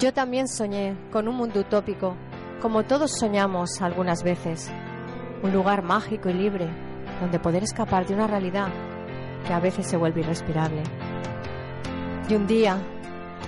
[0.00, 2.16] Yo también soñé con un mundo utópico,
[2.62, 4.70] como todos soñamos algunas veces.
[5.42, 6.70] Un lugar mágico y libre,
[7.20, 8.68] donde poder escapar de una realidad
[9.46, 10.84] que a veces se vuelve irrespirable.
[12.30, 12.78] Y un día,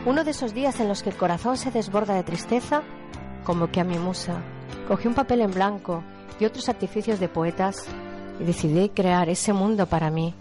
[0.05, 2.83] uno de esos días en los que el corazón se desborda de tristeza,
[3.45, 4.43] como que a mi musa,
[4.89, 6.05] cogí un papel en blanco
[6.39, 7.87] y otros artificios de poetas
[8.39, 10.35] y decidí crear ese mundo para mí,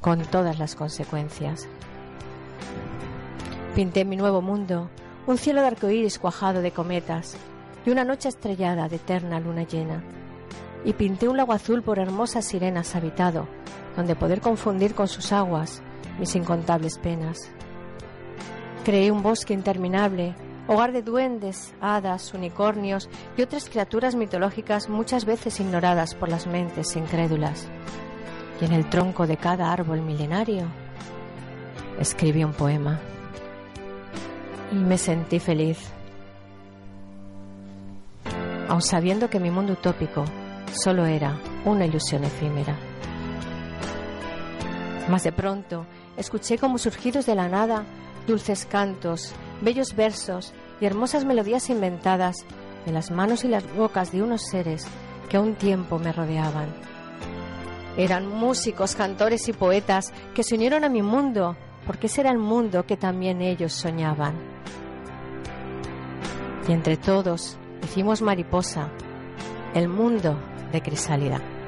[0.00, 1.68] con todas las consecuencias.
[3.74, 4.90] Pinté mi nuevo mundo,
[5.26, 7.36] un cielo de arcoíris cuajado de cometas
[7.84, 10.02] y una noche estrellada de eterna luna llena.
[10.84, 13.46] Y pinté un lago azul por hermosas sirenas habitado,
[13.96, 15.82] donde poder confundir con sus aguas
[16.18, 17.50] mis incontables penas.
[18.84, 20.34] Creé un bosque interminable,
[20.66, 26.96] hogar de duendes, hadas, unicornios y otras criaturas mitológicas muchas veces ignoradas por las mentes
[26.96, 27.68] incrédulas.
[28.60, 30.66] Y en el tronco de cada árbol milenario
[31.98, 33.00] escribí un poema.
[34.72, 35.78] Y me sentí feliz,
[38.68, 40.24] aun sabiendo que mi mundo utópico
[40.72, 42.78] solo era una ilusión efímera.
[45.08, 47.84] Mas de pronto escuché como surgidos de la nada
[48.26, 52.44] dulces cantos, bellos versos y hermosas melodías inventadas
[52.86, 54.86] de las manos y las bocas de unos seres
[55.28, 56.68] que a un tiempo me rodeaban.
[57.96, 62.38] Eran músicos, cantores y poetas que se unieron a mi mundo, porque ese era el
[62.38, 64.34] mundo que también ellos soñaban.
[66.68, 68.90] Y entre todos hicimos mariposa,
[69.74, 70.38] el mundo
[70.72, 71.59] de Crisálida.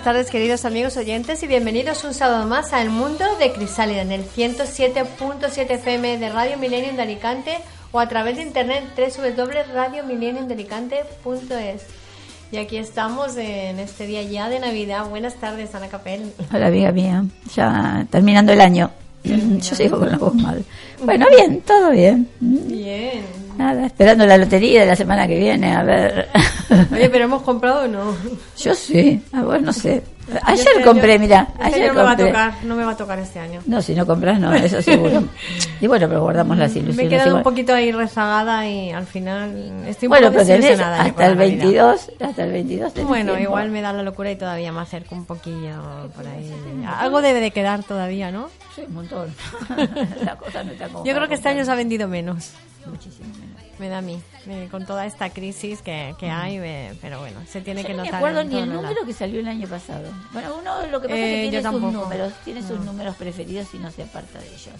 [0.00, 4.12] Buenas tardes queridos amigos oyentes y bienvenidos un sábado más al mundo de Crisálida en
[4.12, 7.58] el 107.7 FM de Radio Millennium de Alicante
[7.92, 11.82] o a través de internet www.radiomillenniumdealicante.es
[12.50, 15.06] y aquí estamos en este día ya de Navidad.
[15.06, 16.32] Buenas tardes, Ana Capel.
[16.50, 17.26] Hola, amiga mía.
[17.54, 18.90] Ya terminando el año.
[19.22, 20.64] Yo sigo con la voz mal.
[21.04, 22.26] Bueno, bien, todo bien.
[22.40, 23.39] Bien.
[23.60, 26.28] Nada, esperando la lotería de la semana que viene, a ver.
[26.92, 28.16] Oye, pero hemos comprado o no.
[28.58, 30.02] Yo sí, a vos no sé.
[30.28, 32.26] Yo Ayer este compré, año- mira, este ayer no me va a compré.
[32.28, 33.60] tocar, no me va a tocar este año.
[33.66, 35.24] No, si no compras, no, eso seguro.
[35.82, 36.96] Y bueno, pero guardamos las ilusiones.
[36.96, 40.60] Me he quedado un poquito ahí rezagada y al final estoy un Bueno, poco pero
[40.60, 41.36] tenés con hasta el la Navidad.
[41.38, 43.42] 22, hasta el 22 tenés Bueno, tiempo.
[43.50, 45.74] igual me da la locura y todavía me acerco un poquillo
[46.14, 46.50] por ahí.
[46.98, 48.48] Algo debe de quedar todavía, ¿no?
[48.76, 49.34] Sí, un montón.
[50.24, 52.52] la cosa no está como Yo creo que este año se ha vendido menos.
[52.86, 53.69] Muchísimo menos.
[53.80, 57.40] Me da a mí, eh, con toda esta crisis que, que hay, eh, pero bueno,
[57.48, 58.12] se tiene Yo que no notar.
[58.12, 59.06] me acuerdo ni el número lados.
[59.06, 60.12] que salió el año pasado.
[60.32, 62.04] Bueno, uno lo que pasa Eh, es que yo tiene sus tampoco.
[62.04, 64.74] números, tiene sus números preferidos y no se aparta de ellos.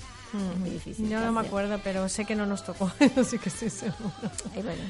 [0.52, 1.08] Es muy difícil.
[1.08, 4.12] Yo no me acuerdo, pero sé que no nos tocó, así que estoy seguro.
[4.54, 4.82] Ay, bueno.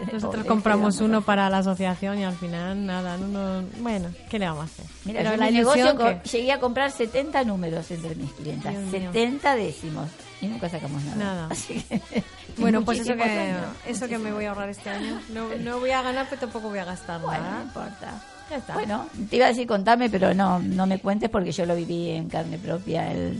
[0.00, 3.26] Nosotros Pobre, compramos ¿qué uno vamos a para la asociación y al final nada, no,
[3.60, 4.86] no- bueno, ¿qué le vamos a hacer?
[5.04, 6.20] Mira, pero yo la mi negocio que...
[6.30, 8.72] llegué a comprar 70 números entre mis clientas.
[8.72, 9.10] Dios mío.
[9.12, 10.08] 70 décimos.
[10.40, 11.16] Y nunca sacamos nada.
[11.16, 11.48] Nada.
[11.50, 12.00] Así que,
[12.56, 15.20] Bueno, pues eso que, eso que me voy a ahorrar este año.
[15.32, 17.62] No, no voy a ganar, pero tampoco voy a gastar Bueno, no nada.
[17.64, 18.22] importa.
[18.50, 18.74] Ya está.
[18.74, 22.10] Bueno, te iba a decir contame, pero no, no me cuentes porque yo lo viví
[22.10, 23.38] en carne propia el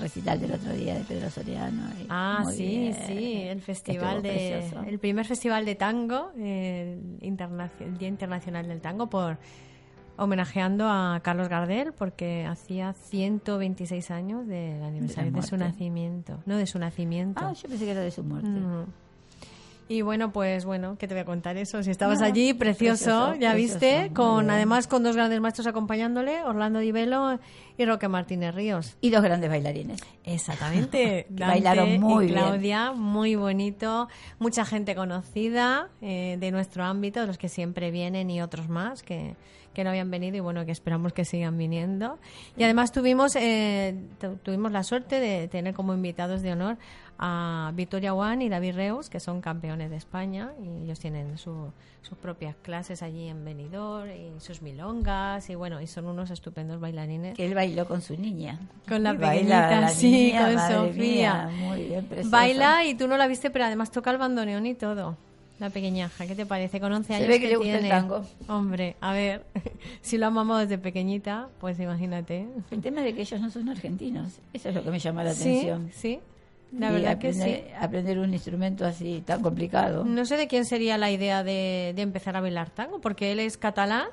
[0.00, 1.82] recital del otro día de Pedro Soriano.
[2.08, 2.96] Ah, sí, bien.
[3.06, 4.30] sí, el festival de
[4.60, 4.84] precioso.
[4.88, 9.38] el primer festival de tango, el, el Día Internacional del Tango por
[10.16, 16.66] homenajeando a Carlos Gardel porque hacía 126 años del aniversario de, su nacimiento, no de
[16.66, 17.44] su nacimiento.
[17.44, 18.48] Ah, yo pensé que era de su muerte.
[18.48, 18.84] Mm.
[19.86, 21.82] Y bueno, pues bueno, ¿qué te voy a contar eso?
[21.82, 25.66] Si estabas No, allí, precioso, precioso, ya precioso, viste, con además con dos grandes maestros
[25.66, 27.38] acompañándole, Orlando Di Velo
[27.76, 28.96] y Roque Martínez Ríos.
[29.02, 30.00] Y dos grandes bailarines.
[30.24, 31.26] Exactamente.
[31.30, 32.38] Bailaron muy y bien.
[32.38, 34.08] Claudia, muy bonito.
[34.38, 39.36] Mucha gente conocida eh, de nuestro ámbito, los que siempre vienen y otros más que,
[39.74, 42.18] que no habían venido y bueno, que esperamos que sigan viniendo.
[42.56, 46.78] Y además tuvimos, eh, tu- tuvimos la suerte de tener como invitados de honor
[47.18, 51.72] a Victoria Juan y David Reus, que son campeones de España y ellos tienen su-
[52.02, 56.80] sus propias clases allí en Benidorm y sus milongas y bueno, y son unos estupendos
[56.80, 57.34] bailarines.
[57.34, 58.58] Que él bailó con su niña.
[58.88, 61.46] Con la pequeñita, la sí, niña, con Sofía.
[61.48, 62.08] mía, muy bien.
[62.26, 65.16] Baila y tú no la viste, pero además toca el bandoneón y todo.
[65.60, 66.80] La pequeñaja, ¿qué te parece?
[66.80, 67.88] Con 11 Se años ve que le gusta el tiene.
[67.88, 68.24] tango.
[68.48, 69.44] Hombre, a ver,
[70.02, 72.46] si lo amamos desde pequeñita, pues imagínate.
[72.72, 75.32] El tema de que ellos no son argentinos, eso es lo que me llama la
[75.32, 75.90] Sí, atención.
[75.94, 76.18] sí,
[76.76, 77.40] la Y verdad que sí.
[77.40, 80.04] aprender, aprender un instrumento así tan complicado.
[80.04, 83.38] No sé de quién sería la idea de, de empezar a bailar tango, porque él
[83.38, 84.08] es catalán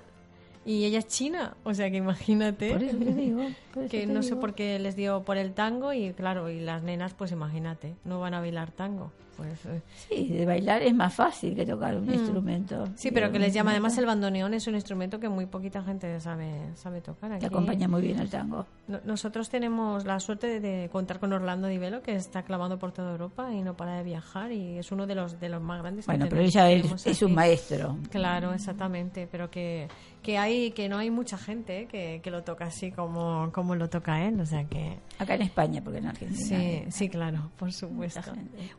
[0.65, 1.55] y ella es china.
[1.63, 2.71] O sea que imagínate.
[2.71, 3.41] Por eso te digo.
[3.73, 4.41] por eso que te no sé digo.
[4.41, 8.19] por qué les dio por el tango y claro, y las nenas, pues imagínate, no
[8.19, 9.11] van a bailar tango.
[9.37, 12.85] Pues, eh, Sí, de bailar es más fácil que tocar un instrumento.
[12.85, 12.91] Mm.
[12.95, 15.81] Sí, pero que les llama además el instrumento bandoneón, es un instrumento que muy poquita
[15.81, 17.31] gente sabe, sabe tocar.
[17.31, 18.67] Que Aquí, acompaña muy bien el tango.
[18.87, 22.91] no- nosotros tenemos la suerte de, contar con Orlando Di Velo, que está clamando por
[22.91, 25.81] toda Europa y no para de viajar y es uno de los de los más
[25.81, 26.05] grandes.
[26.05, 27.97] que Bueno, pero tenemos- ella es, es un maestro.
[28.11, 29.87] Claro, exactamente, pero que,
[30.21, 33.75] que hay que no hay mucha gente eh, que, que lo toca así como, como
[33.75, 36.39] lo toca él, o sea que Acá en España, porque en Argentina.
[36.59, 38.21] sí, sí, claro, por supuesto.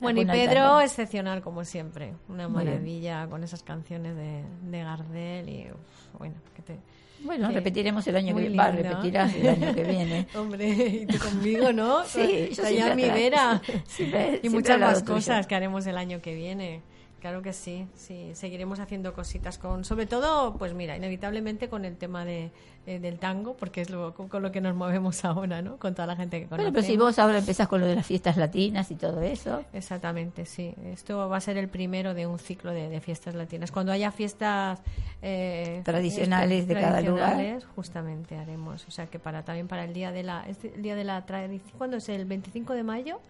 [0.00, 5.66] Bueno, y Pedro excepcional como siempre, una maravilla con esas canciones de, de Gardel y
[5.70, 6.78] uf, bueno, que te
[7.24, 7.54] Bueno, Sí.
[7.54, 8.62] repetiremos el año Muy que viene.
[8.64, 10.26] Va, repetirás el año que viene.
[10.36, 12.04] Hombre, y tú conmigo, ¿no?
[12.06, 13.60] Sí, yo ya mi vera.
[13.86, 16.82] Siempre- y siempre muchas más cosas que haremos el año que viene.
[17.22, 21.96] Claro que sí, sí, seguiremos haciendo cositas con, sobre todo, pues mira, inevitablemente con el
[21.96, 22.50] tema de,
[22.84, 25.76] eh, del tango, porque es lo, con, con lo que nos movemos ahora, ¿no?
[25.76, 26.72] Con toda la gente que conocemos.
[26.72, 29.64] Bueno, pero si vos ahora empezás con lo de las fiestas latinas y todo eso.
[29.72, 30.74] Exactamente, sí.
[30.84, 33.70] Esto va a ser el primero de un ciclo de, de fiestas latinas.
[33.70, 34.80] Cuando haya fiestas
[35.22, 37.62] eh, Tradicionales de cada lugar.
[37.76, 38.84] justamente haremos.
[38.88, 41.78] O sea que para también para el día de la el día de la tradición.
[41.78, 43.20] ¿Cuándo es el 25 de mayo?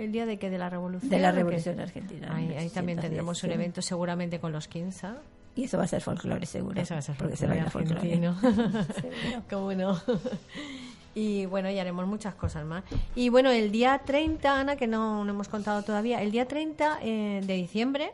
[0.00, 1.10] El día de que de la revolución.
[1.10, 1.30] De la.
[1.30, 2.34] Revolución Argentina.
[2.34, 5.08] Ahí, ahí también 1810, tendremos un evento seguramente con los 15.
[5.56, 6.80] Y eso va a ser folclore, seguro.
[6.80, 9.42] Eso va a ser porque se folclore baila folclore.
[9.50, 10.00] ¿Cómo no?
[11.14, 12.82] Y bueno, y haremos muchas cosas más.
[13.14, 17.00] Y bueno, el día 30, Ana, que no, no hemos contado todavía, el día 30
[17.02, 18.12] eh, de diciembre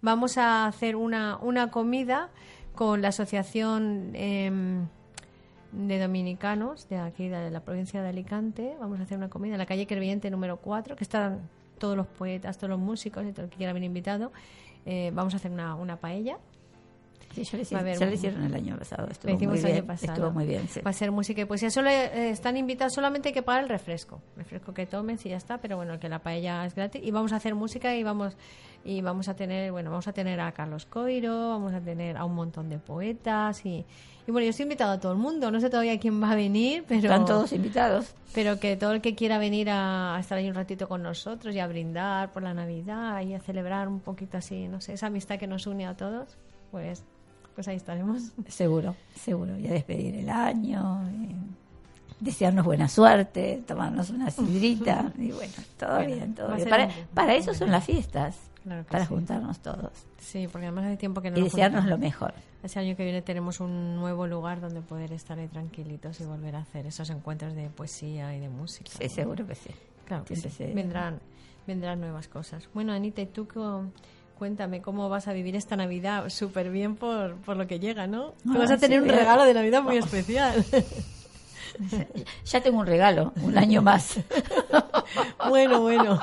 [0.00, 2.30] vamos a hacer una, una comida
[2.74, 4.88] con la Asociación em,
[5.72, 8.76] de Dominicanos de aquí, de la provincia de Alicante.
[8.80, 11.40] Vamos a hacer una comida en la calle Crevillente número 4, que están
[11.78, 14.32] todos los poetas, todos los músicos y todo el que quiera venir invitado.
[14.86, 16.38] Eh, vamos a hacer una, una paella.
[17.44, 19.08] Sí, ya hicieron, haber ya hicieron el año pasado.
[19.10, 19.86] Estuvo muy bien.
[19.86, 20.12] pasado.
[20.12, 20.80] Estuvo muy bien, sí.
[20.80, 21.70] Va a ser música y poesía.
[21.70, 24.20] Solo eh, están invitados, solamente hay que pagar el refresco.
[24.36, 27.02] Refresco que tomen, si ya está, pero bueno, que la paella es gratis.
[27.04, 28.36] Y vamos a hacer música y vamos
[28.84, 32.24] y vamos a tener, bueno, vamos a tener a Carlos Coiro, vamos a tener a
[32.24, 33.84] un montón de poetas y,
[34.26, 35.50] y bueno, yo estoy invitado a todo el mundo.
[35.50, 38.14] No sé todavía quién va a venir, pero Están todos invitados.
[38.34, 41.54] pero que todo el que quiera venir a, a estar ahí un ratito con nosotros
[41.54, 45.08] y a brindar por la Navidad y a celebrar un poquito así, no sé, esa
[45.08, 46.38] amistad que nos une a todos,
[46.70, 47.04] pues
[47.58, 48.22] pues ahí estaremos.
[48.46, 49.58] Seguro, seguro.
[49.58, 51.10] Y a despedir el año.
[52.20, 55.12] desearnos buena suerte, tomarnos una sidrita.
[55.18, 56.68] y bueno, todo Bueno, bien, todo bien.
[57.12, 58.36] Para, eso son las fiestas.
[58.62, 59.08] Claro para sí.
[59.08, 59.90] juntarnos todos.
[60.18, 62.00] Sí, porque además hace tiempo que no y nos desearnos juntamos.
[62.00, 62.32] lo mejor.
[62.62, 66.54] Ese año que viene tenemos un nuevo lugar donde poder estar ahí tranquilitos y volver
[66.54, 68.88] a hacer esos encuentros de poesía y de música.
[68.96, 69.70] Sí, seguro que sí.
[70.04, 70.48] Claro que sí.
[70.74, 71.18] Vendrán,
[71.66, 72.68] vendrán nuevas cosas.
[72.72, 73.84] Bueno, Anita, ¿y tú co-
[74.38, 76.28] cuéntame cómo vas a vivir esta Navidad?
[76.28, 78.34] Súper bien por, por lo que llega, ¿no?
[78.48, 80.64] Ah, vas a tener sí, un regalo de Navidad muy especial.
[82.44, 84.18] Ya tengo un regalo, un año más.
[85.48, 86.20] bueno, bueno.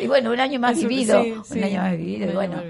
[0.00, 1.22] y bueno, un año más vivido.
[1.22, 2.30] sí, un sí, año más vivido.
[2.30, 2.60] y bueno,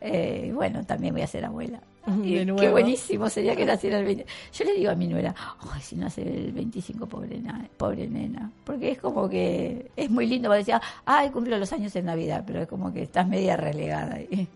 [0.00, 1.80] eh, bueno, también voy a ser abuela.
[2.24, 2.44] Y.
[2.56, 4.26] Qué buenísimo sería que naciera el 20.
[4.52, 5.32] Yo le digo a mi nuera,
[5.72, 8.50] ay, si nace el 25, pobre, na- pobre nena.
[8.64, 10.48] Porque es como que es muy lindo.
[10.48, 13.56] Va a decir, ay, cumplo los años en Navidad, pero es como que estás media
[13.56, 14.16] relegada.
[14.16, 14.48] ahí.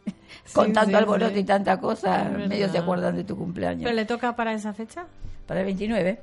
[0.53, 1.39] Con Sí, tanto sí, alboroto sí.
[1.41, 3.85] y tanta cosa, medio se acuerdan de tu cumpleaños.
[3.85, 5.07] ¿Pero le toca para esa fecha?
[5.47, 6.19] Para el 29.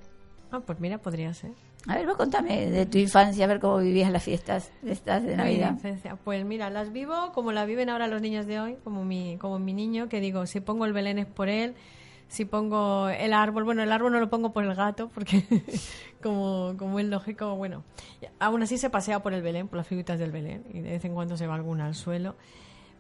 [0.54, 1.50] Ah, pues mira, podría ser.
[1.88, 5.24] A ver, vos contame de tu infancia, a ver cómo vivías las fiestas de estas
[5.24, 5.80] de Navidad.
[6.24, 9.58] Pues mira, las vivo como la viven ahora los niños de hoy, como mi, como
[9.58, 11.74] mi niño, que digo, si pongo el Belén es por él,
[12.28, 15.44] si pongo el árbol, bueno, el árbol no lo pongo por el gato, porque
[16.22, 17.84] como, como es lógico, bueno,
[18.38, 21.04] aún así se pasea por el Belén, por las figuritas del Belén, y de vez
[21.04, 22.36] en cuando se va alguna al suelo.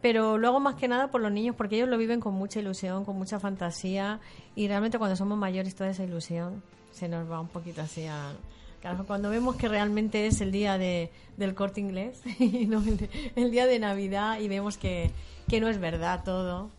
[0.01, 3.05] Pero luego más que nada por los niños, porque ellos lo viven con mucha ilusión,
[3.05, 4.21] con mucha fantasía,
[4.55, 6.63] y realmente cuando somos mayores toda esa ilusión
[6.93, 8.33] se nos va un poquito así a...
[8.81, 13.09] Claro, cuando vemos que realmente es el día de, del corte inglés y no el,
[13.35, 15.09] el día de Navidad y vemos que,
[15.47, 16.69] que no es verdad todo.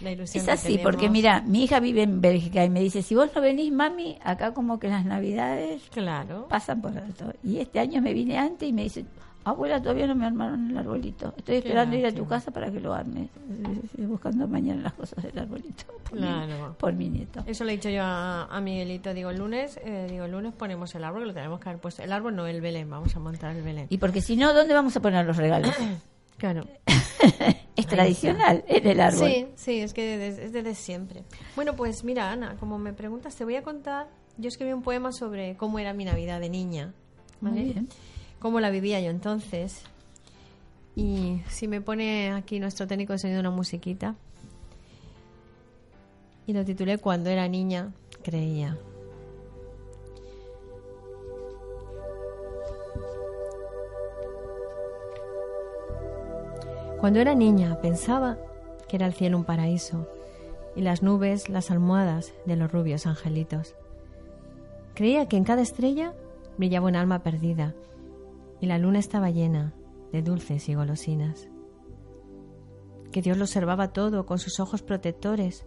[0.00, 1.12] la ilusión Es que así, porque tenemos.
[1.12, 4.54] mira, mi hija vive en Bélgica y me dice, si vos no venís, mami, acá
[4.54, 6.46] como que las navidades Claro.
[6.48, 7.34] pasan por alto.
[7.44, 9.04] Y este año me vine antes y me dice,
[9.50, 11.34] abuela, todavía no me armaron el arbolito.
[11.36, 13.28] Estoy esperando ir a tu casa para que lo armes.
[13.84, 15.84] Estoy buscando mañana las cosas del arbolito.
[16.10, 16.74] Por, mi- Claro.
[16.78, 17.42] por mi nieto.
[17.46, 19.14] Eso le he dicho yo a, a Miguelito.
[19.14, 21.80] Digo, el lunes, eh, digo, el lunes ponemos el árbol, que lo tenemos que haber
[21.80, 22.02] puesto.
[22.02, 22.90] El árbol no, el Belén.
[22.90, 23.86] Vamos a montar el Belén.
[23.90, 25.74] Y porque si no, ¿dónde vamos a poner los regalos?
[26.36, 26.64] Claro.
[27.76, 29.28] es tradicional, en el árbol.
[29.28, 31.22] Sí, sí, es que desde, es desde siempre.
[31.54, 34.08] Bueno, pues mira, Ana, como me preguntas, te voy a contar.
[34.38, 36.94] Yo escribí un poema sobre cómo era mi Navidad de niña.
[37.42, 37.62] Muy ¿vale?
[37.64, 37.88] bien.
[38.40, 39.82] Cómo la vivía yo entonces.
[40.96, 44.16] Y si me pone aquí nuestro técnico de sonido una musiquita.
[46.46, 47.92] Y lo titulé Cuando era niña,
[48.24, 48.78] creía.
[56.98, 58.36] Cuando era niña pensaba
[58.88, 60.06] que era el cielo un paraíso
[60.76, 63.74] y las nubes las almohadas de los rubios angelitos.
[64.94, 66.14] Creía que en cada estrella
[66.58, 67.74] brillaba un alma perdida
[68.60, 69.74] y la luna estaba llena
[70.12, 71.48] de dulces y golosinas.
[73.12, 75.66] Que Dios lo observaba todo con sus ojos protectores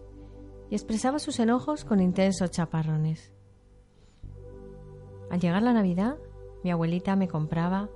[0.70, 3.32] y expresaba sus enojos con intensos chaparrones.
[5.30, 6.16] Al llegar la Navidad,
[6.62, 7.90] mi abuelita me compraba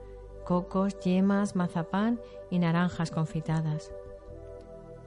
[0.44, 3.92] cocos, yemas, mazapán y naranjas confitadas,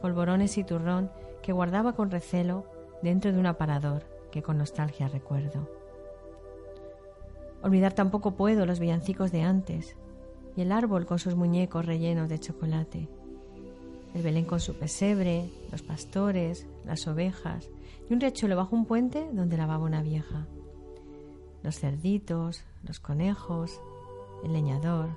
[0.01, 2.65] polvorones y turrón que guardaba con recelo
[3.01, 5.80] dentro de un aparador que con nostalgia recuerdo.
[7.63, 9.95] Olvidar tampoco puedo los villancicos de antes.
[10.55, 13.07] Y el árbol con sus muñecos rellenos de chocolate,
[14.13, 17.69] el Belén con su pesebre, los pastores, las ovejas.
[18.09, 20.47] Y un riachuelo bajo un puente donde lavaba una vieja,
[21.63, 23.79] los cerditos, los conejos,
[24.43, 25.09] el leñador,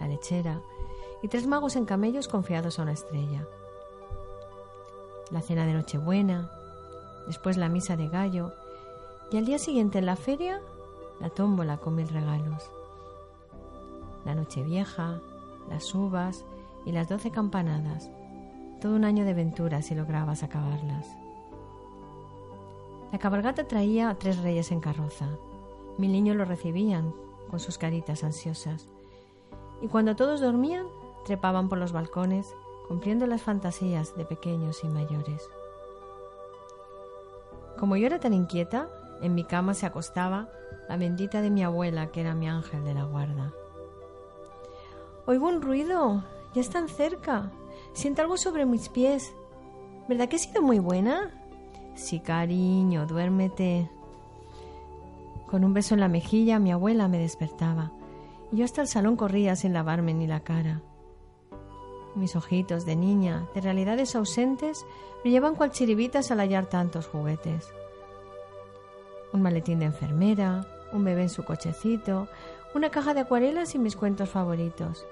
[0.00, 0.60] la lechera.
[1.22, 3.46] Y tres magos en camellos confiados a una estrella.
[5.30, 6.50] La cena de Nochebuena,
[7.26, 8.52] después la misa de gallo.
[9.30, 10.60] Y al día siguiente en la feria
[11.20, 12.70] la tómbola con mil regalos.
[14.24, 15.20] La noche vieja,
[15.68, 16.44] las uvas
[16.84, 18.10] y las doce campanadas.
[18.80, 21.06] Todo un año de aventura si lograbas acabarlas.
[23.12, 25.28] La cabalgata traía a tres reyes en carroza.
[25.98, 27.14] Mil niños lo recibían
[27.50, 28.88] con sus caritas ansiosas.
[29.80, 30.86] Y cuando todos dormían,
[31.24, 32.54] trepaban por los balcones,
[32.88, 35.48] cumpliendo las fantasías de pequeños y mayores.
[37.78, 38.88] Como yo era tan inquieta,
[39.20, 40.48] en mi cama se acostaba
[40.88, 43.52] la bendita de mi abuela, que era mi ángel de la guarda.
[45.26, 46.22] Oigo un ruido,
[46.54, 47.50] ya están cerca.
[47.94, 49.34] Siento algo sobre mis pies.
[50.08, 51.30] ¿Verdad que he sido muy buena?
[51.94, 53.90] Sí, cariño, duérmete.
[55.46, 57.92] Con un beso en la mejilla, mi abuela me despertaba.
[58.52, 60.82] Y yo hasta el salón corría sin lavarme ni la cara.
[62.14, 64.84] Mis ojitos de niña, de realidades ausentes,
[65.22, 67.72] brillaban cual chiribitas al hallar tantos juguetes.
[69.34, 72.28] Un maletín de enfermera, un bebé en su cochecito,
[72.72, 75.04] una caja de acuarelas y mis cuentos favoritos.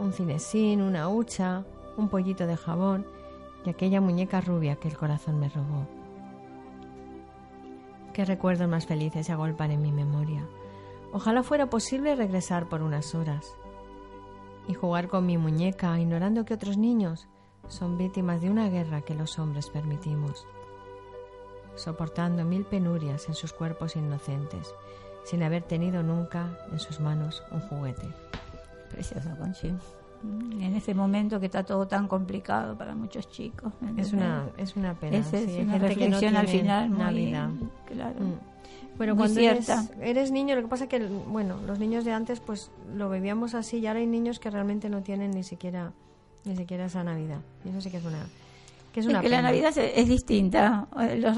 [0.00, 1.64] Un cinesín, una hucha,
[1.96, 3.06] un pollito de jabón
[3.64, 5.86] y aquella muñeca rubia que el corazón me robó.
[8.12, 10.44] Qué recuerdos más felices se agolpan en mi memoria.
[11.12, 13.54] Ojalá fuera posible regresar por unas horas
[14.66, 17.28] y jugar con mi muñeca, ignorando que otros niños
[17.68, 20.48] son víctimas de una guerra que los hombres permitimos,
[21.76, 24.74] soportando mil penurias en sus cuerpos inocentes,
[25.24, 28.08] sin haber tenido nunca en sus manos un juguete.
[28.90, 29.72] Precioso, Conchi.
[30.60, 33.72] En ese momento que está todo tan complicado para muchos chicos.
[33.80, 35.18] ¿me Es una, es una pena.
[35.18, 37.50] Es sí, hay una que no reflexión al final muy Navidad.
[37.86, 38.20] claro.
[38.20, 38.56] Mm.
[38.98, 42.12] Pero Muy cuando eres, eres niño, lo que pasa es que, bueno, los niños de
[42.12, 45.92] antes pues lo vivíamos así y ahora hay niños que realmente no tienen ni siquiera
[46.46, 47.40] ni siquiera esa Navidad.
[47.64, 48.26] Y eso sí que es una
[48.96, 49.42] que es Es una que la.
[49.42, 50.86] Navidad es, es distinta.
[50.98, 51.36] Eh, Los,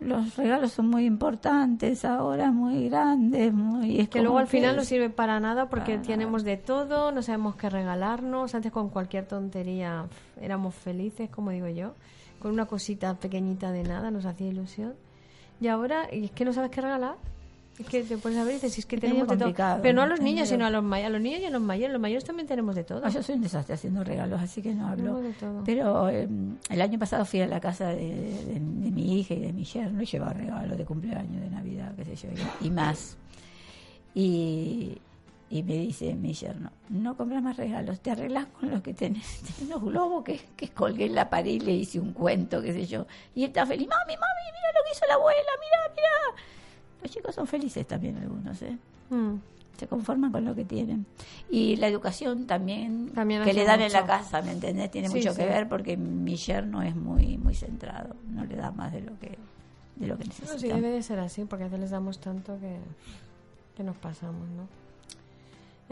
[0.00, 4.00] los regalos son muy importantes ahora, muy grandes, muy...
[4.00, 7.22] es que luego al final no sirve para nada porque Para tenemos de todo, no
[7.22, 8.56] sabemos qué regalarnos.
[8.56, 10.06] Antes con cualquier tontería
[10.40, 11.94] éramos felices, como digo yo.
[12.40, 14.94] Con una cosita pequeñita de nada nos hacía ilusión.
[15.60, 17.14] Y ahora, y es que no sabes qué regalar.
[17.80, 19.48] Es que te pones a ver y dices, es que tenemos de todo.
[19.82, 21.92] Pero no a los niños, sino a los, a los niños y a los mayores.
[21.92, 23.00] Los mayores también tenemos de todo.
[23.04, 25.20] Ah, yo soy un desastre haciendo regalos, así que no hablo.
[25.22, 25.64] De todo.
[25.64, 26.28] Pero eh,
[26.68, 29.64] el año pasado fui a la casa de, de- de mi hija y de mi
[29.64, 32.28] yerno y llevaba regalos de cumpleaños, de Navidad, qué sé yo,
[32.60, 33.16] y, y más.
[34.14, 34.98] Y,
[35.48, 39.40] y me dice mi yerno, no compras más regalos, te arreglas con los que tenés.
[39.56, 42.72] Tenés unos globos que, que colgué en la pared y le hice un cuento, qué
[42.72, 43.06] sé yo.
[43.34, 46.42] Y él está feliz, mami, mami, mira lo que hizo la abuela, mira, mira.
[47.02, 48.76] Los chicos son felices también algunos, ¿eh?
[49.10, 49.34] Mm.
[49.78, 51.06] se conforman con lo que tienen.
[51.48, 54.00] Y la educación también, También que le dan en mucho.
[54.00, 54.90] la casa, ¿me entendés?
[54.90, 55.38] Tiene Sí, mucho sí.
[55.38, 59.18] que ver porque mi yerno es muy muy centrado, no le da más de lo
[59.18, 59.38] que
[59.96, 60.58] de lo que No, necesita.
[60.58, 62.76] sí, debe de ser así, porque a veces les damos tanto que,
[63.76, 64.68] que nos pasamos, ¿no?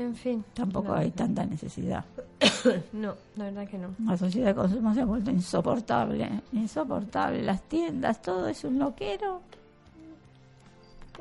[0.02, 0.44] En fin.
[0.54, 2.04] Tampoco hay tanta necesidad.
[2.92, 3.88] No, la verdad que no.
[4.04, 7.42] La sociedad de consumo se ha vuelto insoportable, insoportable.
[7.42, 9.40] Las tiendas, todo es un loquero.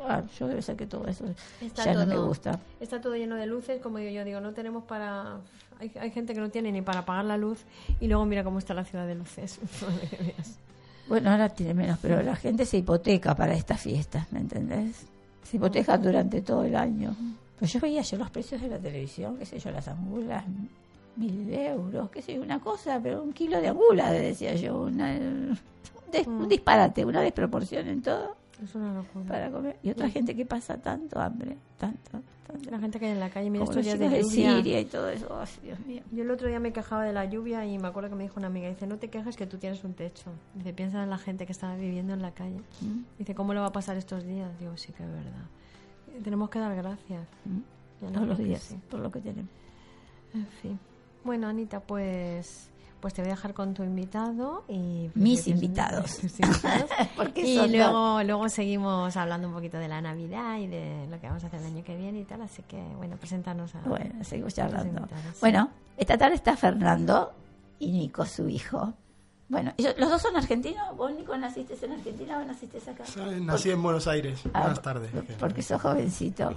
[0.05, 1.25] Ah, yo debe ser que todo eso
[1.61, 2.59] Está ya no me todo- gusta.
[2.79, 5.37] Está todo lleno de luces, como yo, digo, no tenemos para...
[5.79, 7.59] Hay, hay gente que no tiene ni para apagar la luz
[7.99, 9.59] y luego mira cómo está la ciudad de luces.
[11.07, 15.05] Bueno, ahora tiene menos, pero la gente se hipoteca para estas fiestas, ¿me entendés?
[15.41, 17.15] Se hipoteca durante todo el año.
[17.57, 20.43] Pues yo veía yo los precios de la televisión, qué sé yo, las angulas,
[21.15, 25.11] mil euros, qué sé yo, una cosa, pero un kilo de angulas, decía yo, una,
[25.13, 25.57] un,
[26.27, 29.25] un disparate, una desproporción en todo es una locura.
[29.25, 29.77] para comer.
[29.83, 32.71] Y otra gente que pasa tanto hambre, tanto, tanto.
[32.71, 34.55] La gente que hay en la calle, mira estos días de de lluvia.
[34.55, 35.27] Siria y todo eso,
[35.61, 36.01] Dios mío.
[36.11, 38.39] Yo el otro día me quejaba de la lluvia y me acuerdo que me dijo
[38.39, 40.31] una amiga, dice, no te quejes que tú tienes un techo.
[40.55, 42.61] Dice, piensa en la gente que está viviendo en la calle.
[42.81, 43.03] ¿Mm?
[43.19, 44.49] Dice, ¿cómo le va a pasar estos días?
[44.59, 46.23] Digo, sí que es verdad.
[46.23, 47.27] Tenemos que dar gracias.
[47.45, 48.13] ¿Mm?
[48.13, 48.79] Todos los días, sí.
[48.89, 49.51] por lo que tenemos.
[50.33, 50.79] En fin.
[51.23, 56.19] Bueno, Anita, pues pues te voy a dejar con tu invitado y pues, Mis invitados.
[56.23, 56.89] Mis invitados.
[57.15, 61.19] Porque y son luego luego seguimos hablando un poquito de la Navidad y de lo
[61.19, 63.79] que vamos a hacer el año que viene y tal, así que bueno, preséntanos a
[63.81, 65.07] Bueno, seguimos charlando.
[65.41, 67.33] Bueno, esta tarde está Fernando
[67.79, 68.93] y Nico, su hijo.
[69.49, 70.95] Bueno, ellos- los dos son argentinos.
[70.97, 73.03] ¿Vos, Nico, naciste en Argentina o naciste acá?
[73.39, 74.41] Nací en Buenos Aires.
[74.53, 75.09] Ah, Buenas tardes.
[75.39, 76.53] Porque sos jovencito.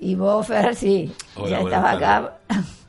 [0.00, 2.38] Y vos, Fer, sí, Hola, ya estaba acá.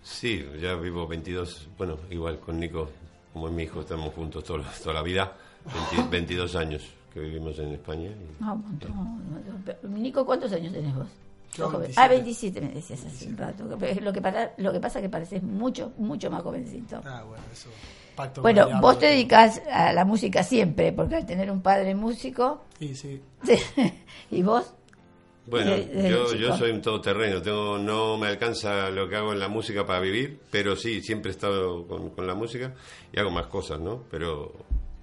[0.04, 2.90] Sí, ya vivo 22, bueno, igual con Nico,
[3.34, 5.32] como es mi hijo, estamos juntos toda, toda la vida,
[5.92, 8.10] 20 22 años que vivimos en España.
[8.10, 8.56] y- Ah.
[9.66, 11.08] Pero, Nico, ¿cuántos años tenés vos?
[11.54, 11.82] Yo, Sos joven.
[11.82, 12.02] 27.
[12.02, 13.66] Ah, 27 me decías hace un rato.
[13.66, 17.02] Lo que, para- lo que pasa es que pareces mucho, mucho más jovencito.
[17.06, 17.70] Ah, bueno, eso.
[18.16, 22.64] Pacto Bueno, vos te dedicas a la música siempre, porque al tener un padre músico,
[22.80, 23.22] Sí, sí.
[24.32, 24.74] y vos,
[25.48, 29.34] Bueno, Desde- desde yo, yo soy un todoterreno, tengo, no me alcanza lo que hago
[29.34, 32.74] en la música para vivir, pero sí, siempre he estado con, con la música
[33.12, 34.04] y hago más cosas, ¿no?
[34.12, 34.54] Pero,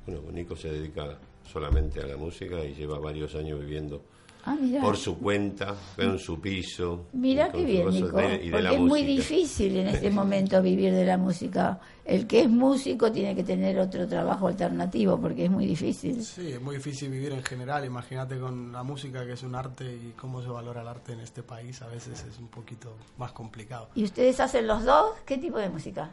[0.07, 1.19] bueno, Nico se dedica
[1.51, 4.03] solamente a la música y lleva varios años viviendo
[4.45, 7.07] ah, mira, por su cuenta, en su piso.
[7.13, 10.61] mira qué bien, Nico, de- y de porque la es muy difícil en este momento
[10.63, 11.81] vivir de la música.
[12.05, 16.25] El que es músico tiene que tener otro trabajo alternativo, porque es muy difícil.
[16.25, 17.85] Sí, es muy difícil vivir en general.
[17.85, 21.21] Imagínate con la música, que es un arte, y cómo se valora el arte en
[21.21, 21.83] este país.
[21.83, 23.91] A veces es un poquito más complicado.
[23.95, 25.17] ¿Y ustedes hacen los dos?
[25.27, 26.09] ¿Qué tipo de música?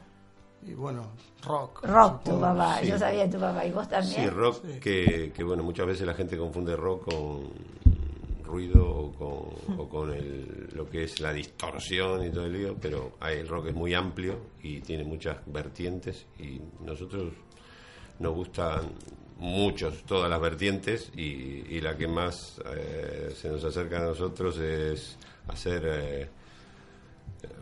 [0.67, 1.11] Y bueno,
[1.45, 1.85] rock.
[1.85, 2.41] Rock, tu supongo.
[2.41, 2.87] papá, sí.
[2.87, 4.15] yo sabía tu papá, ¿y vos también?
[4.23, 4.79] Sí, rock, Sí.
[4.81, 7.43] Que, que bueno, muchas veces la gente confunde rock con
[8.55, 12.77] ruido o con, o con el, lo que es la distorsión y todo el lío,
[12.79, 17.33] pero el rock es muy amplio y tiene muchas vertientes y nosotros
[18.19, 18.93] nos gustan
[19.39, 24.57] muchos, todas las vertientes y, y la que más eh, se nos acerca a nosotros
[24.59, 25.17] es
[25.49, 26.29] hacer eh,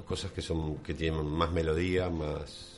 [0.06, 2.73] cosas que son que tienen más melodía, más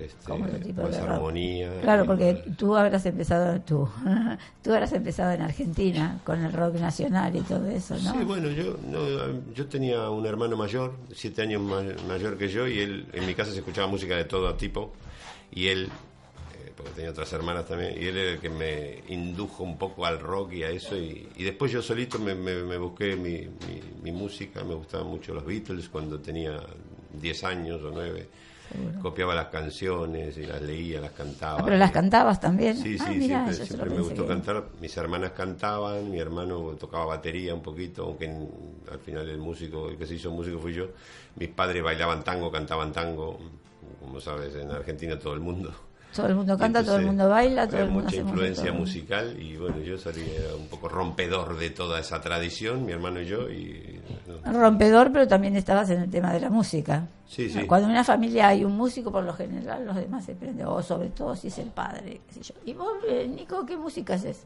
[0.00, 0.32] este,
[0.72, 1.80] más armonía.
[1.80, 3.88] Claro, porque más- tú habrás empezado, tú,
[4.62, 8.12] tú habrás empezado en Argentina con el rock nacional y todo eso, ¿no?
[8.12, 12.66] Sí, bueno, yo, no, yo tenía un hermano mayor, siete años ma- mayor que yo,
[12.68, 14.92] y él en mi casa se escuchaba música de todo tipo,
[15.50, 19.62] y él, eh, porque tenía otras hermanas también, y él era el que me indujo
[19.64, 22.76] un poco al rock y a eso, y, y después yo solito me, me- me
[22.78, 26.60] busqué mi, mi- mi música, me gustaban mucho los Beatles cuando tenía
[27.20, 28.26] 10 años o 9.
[29.02, 31.60] Copiaba las canciones y las leía, las cantaba.
[31.60, 32.76] Ah, pero las cantabas también.
[32.76, 34.64] Sí, sí, ah, mirá, siempre, siempre me gustó que- cantar.
[34.80, 38.48] Mis hermanas cantaban, mi hermano tocaba batería un poquito, aunque en-
[38.92, 40.88] al final el músico, el que se hizo músico fui yo.
[41.36, 43.38] Mis padres bailaban tango, cantaban tango,
[44.00, 45.72] como sabes, en Argentina todo el mundo.
[46.14, 49.36] Todo el mundo canta, todo el entonces mundo baila, todo el mundo mucha influencia musical
[49.40, 50.24] y bueno, yo salí
[50.58, 53.50] un poco rompedor de toda esa tradición, mi hermano y yo.
[53.50, 53.97] y
[54.44, 57.08] Rompedor, pero también estabas en el tema de la música.
[57.26, 57.66] Sí, sí.
[57.66, 60.82] Cuando en una familia hay un músico, por lo general, los demás se prenden, o
[60.82, 62.54] sobre todo si es el padre, qué sé yo.
[62.64, 64.44] ¿Y vos, eh, Nico, qué música haces?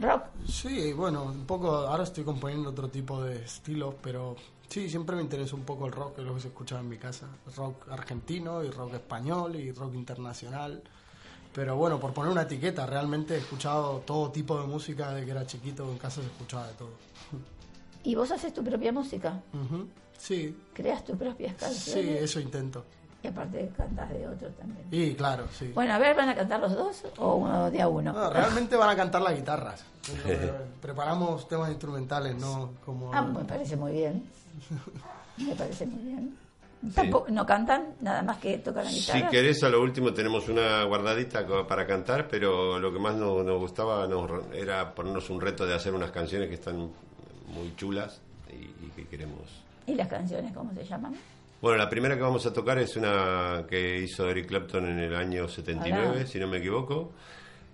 [0.00, 0.24] ¿Rock?
[0.46, 1.70] Sí, bueno, un poco.
[1.70, 4.34] Ahora estoy componiendo otro tipo de estilos, pero
[4.68, 6.88] sí, siempre me interesa un poco el rock, que es lo que se escuchaba en
[6.88, 7.26] mi casa.
[7.56, 10.82] Rock argentino y rock español y rock internacional.
[11.54, 15.30] Pero bueno, por poner una etiqueta, realmente he escuchado todo tipo de música de que
[15.30, 16.90] era chiquito, en casa se escuchaba de todo.
[18.04, 19.40] ¿Y vos haces tu propia música?
[20.18, 22.22] Sí, ¿Creas tus propias sí, canciones?
[22.22, 22.84] eso intento.
[23.22, 24.86] Y aparte cantas de otros también.
[24.90, 25.72] Y claro, sí.
[25.74, 28.12] Bueno, a ver, ¿van a cantar los dos o uno de a uno?
[28.12, 29.84] No, realmente van a cantar las guitarras.
[30.82, 33.12] Preparamos temas instrumentales, no como...
[33.14, 34.24] Ah, me parece muy bien.
[35.38, 36.36] Me parece muy bien.
[36.94, 39.20] Tampoco- no cantan, nada más que tocan la guitarra.
[39.20, 43.42] Si querés, a lo último tenemos una guardadita para cantar, pero lo que más nos,
[43.42, 46.90] nos gustaba nos- era ponernos un reto de hacer unas canciones que están
[47.54, 49.64] muy chulas y, y que queremos.
[49.86, 51.14] ¿Y las canciones cómo se llaman?
[51.60, 55.14] Bueno, la primera que vamos a tocar es una que hizo Eric Clapton en el
[55.14, 56.26] año 79, Hola.
[56.26, 57.12] si no me equivoco,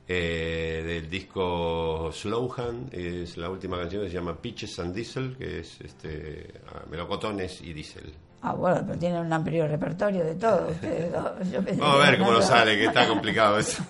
[0.07, 5.61] eh, del disco Slowhand, es la última canción que se llama Peaches and Diesel, que
[5.61, 8.13] es este, ah, melocotones y diesel.
[8.43, 10.69] Ah, bueno, pero tienen un amplio repertorio de todo.
[10.71, 11.51] ustedes dos.
[11.51, 13.83] Yo pensé Vamos a ver cómo nos sale, que está complicado eso.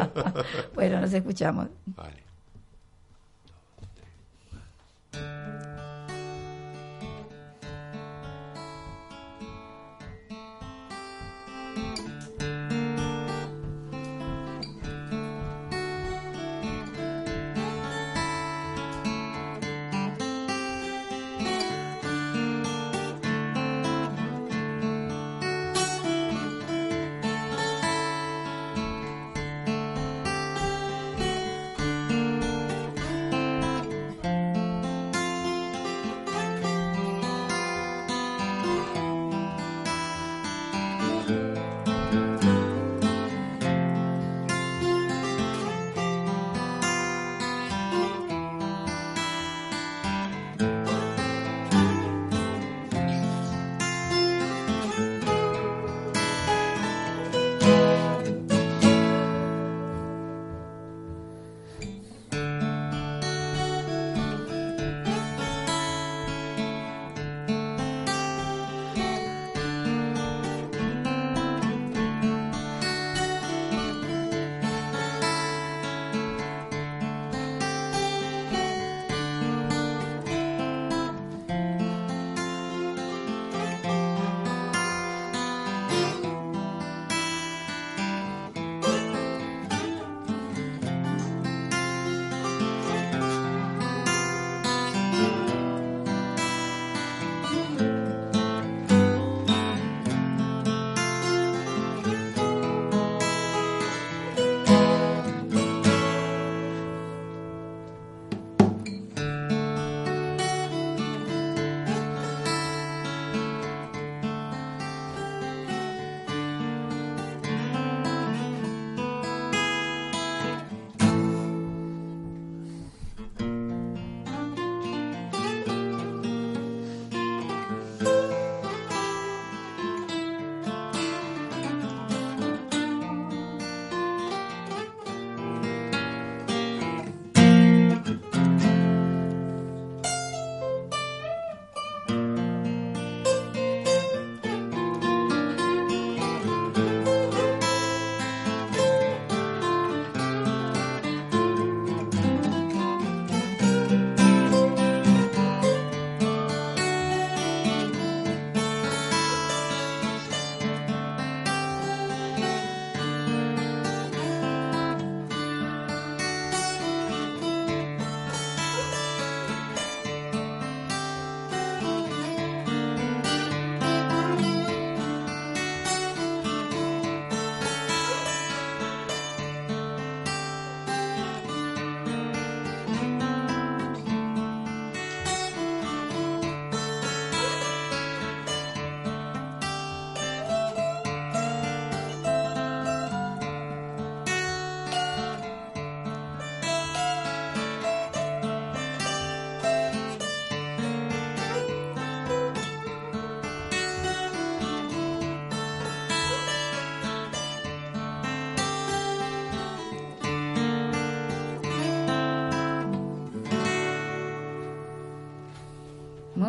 [0.74, 1.68] bueno, nos escuchamos.
[1.84, 2.27] Vale.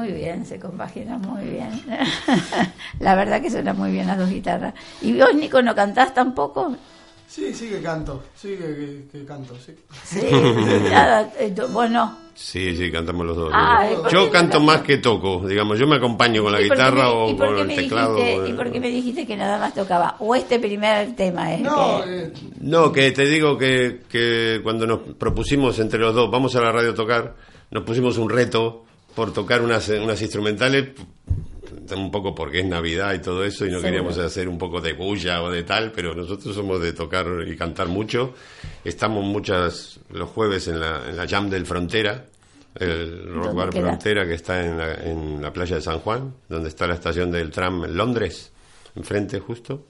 [0.10, 1.70] Muy bien, se compagina muy bien.
[3.00, 4.74] La verdad que suena muy bien las dos guitarras.
[5.02, 6.76] ¿Y vos, Nico, no cantás tampoco?
[7.28, 9.76] Sí, sí que canto, sí que, que- que canto, sí.
[10.04, 10.26] Sí,
[10.90, 12.18] nada, eh, vos no.
[12.34, 13.52] Sí, sí, cantamos los dos.
[13.54, 16.68] Ah, ¿y por yo canto más que toco, digamos, yo me acompaño con la ¿Y
[16.68, 18.16] por qué guitarra me- o con el teclado.
[18.16, 20.16] dijiste- o- ¿Y por qué me dijiste que nada más tocaba?
[20.20, 24.88] ¿O este primer tema es No, que- eh, No, que te digo que, que cuando
[24.88, 27.36] nos propusimos entre los dos, vamos a la radio a tocar,
[27.70, 28.86] nos pusimos un reto
[29.20, 30.92] por tocar unas, unas instrumentales,
[31.94, 33.92] un poco porque es Navidad y todo eso, y no Seguro.
[33.92, 37.58] queríamos hacer un poco de bulla o de tal, pero nosotros somos de tocar y
[37.58, 38.34] cantar mucho.
[38.86, 42.28] Estamos muchas los jueves en la, en la Jam del Frontera,
[42.76, 43.82] el Rock ¿Dónde Bar queda?
[43.88, 47.30] Frontera que está en la, en la playa de San Juan, donde está la estación
[47.30, 48.54] del tram en Londres,
[48.96, 49.88] enfrente justo.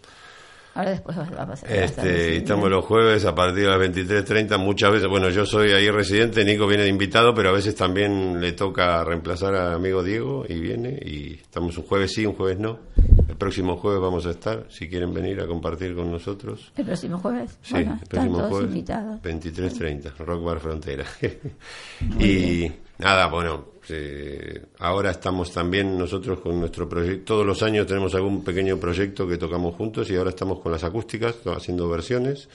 [0.75, 1.71] Ahora después va a pasar.
[1.71, 5.71] a Este, estamos los jueves a partir de las 23.30, muchas veces, bueno, yo soy
[5.71, 10.03] ahí residente, Nico viene de invitado, pero a veces también le toca reemplazar al amigo
[10.03, 12.79] Diego y viene, y estamos un jueves sí, un jueves no.
[13.27, 16.71] El próximo jueves vamos a estar, si quieren venir a compartir con nosotros.
[16.75, 17.57] El próximo jueves.
[17.61, 19.21] Sí, bueno, el están próximo todos jueves, invitados.
[19.21, 21.05] 23.30, Rock Bar Frontera.
[22.19, 28.13] y nada, bueno, eh, ahora estamos también nosotros con nuestro proyecto, todos los años tenemos
[28.15, 32.47] algún pequeño proyecto que tocamos juntos y ahora estamos con las acústicas, haciendo versiones.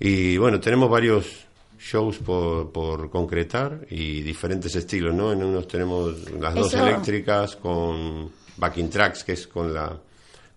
[0.00, 1.26] Y bueno, tenemos varios
[1.78, 5.32] shows por, por concretar y diferentes estilos, ¿no?
[5.32, 9.96] En unos tenemos las dos Eso- eléctricas con backing tracks, que es con la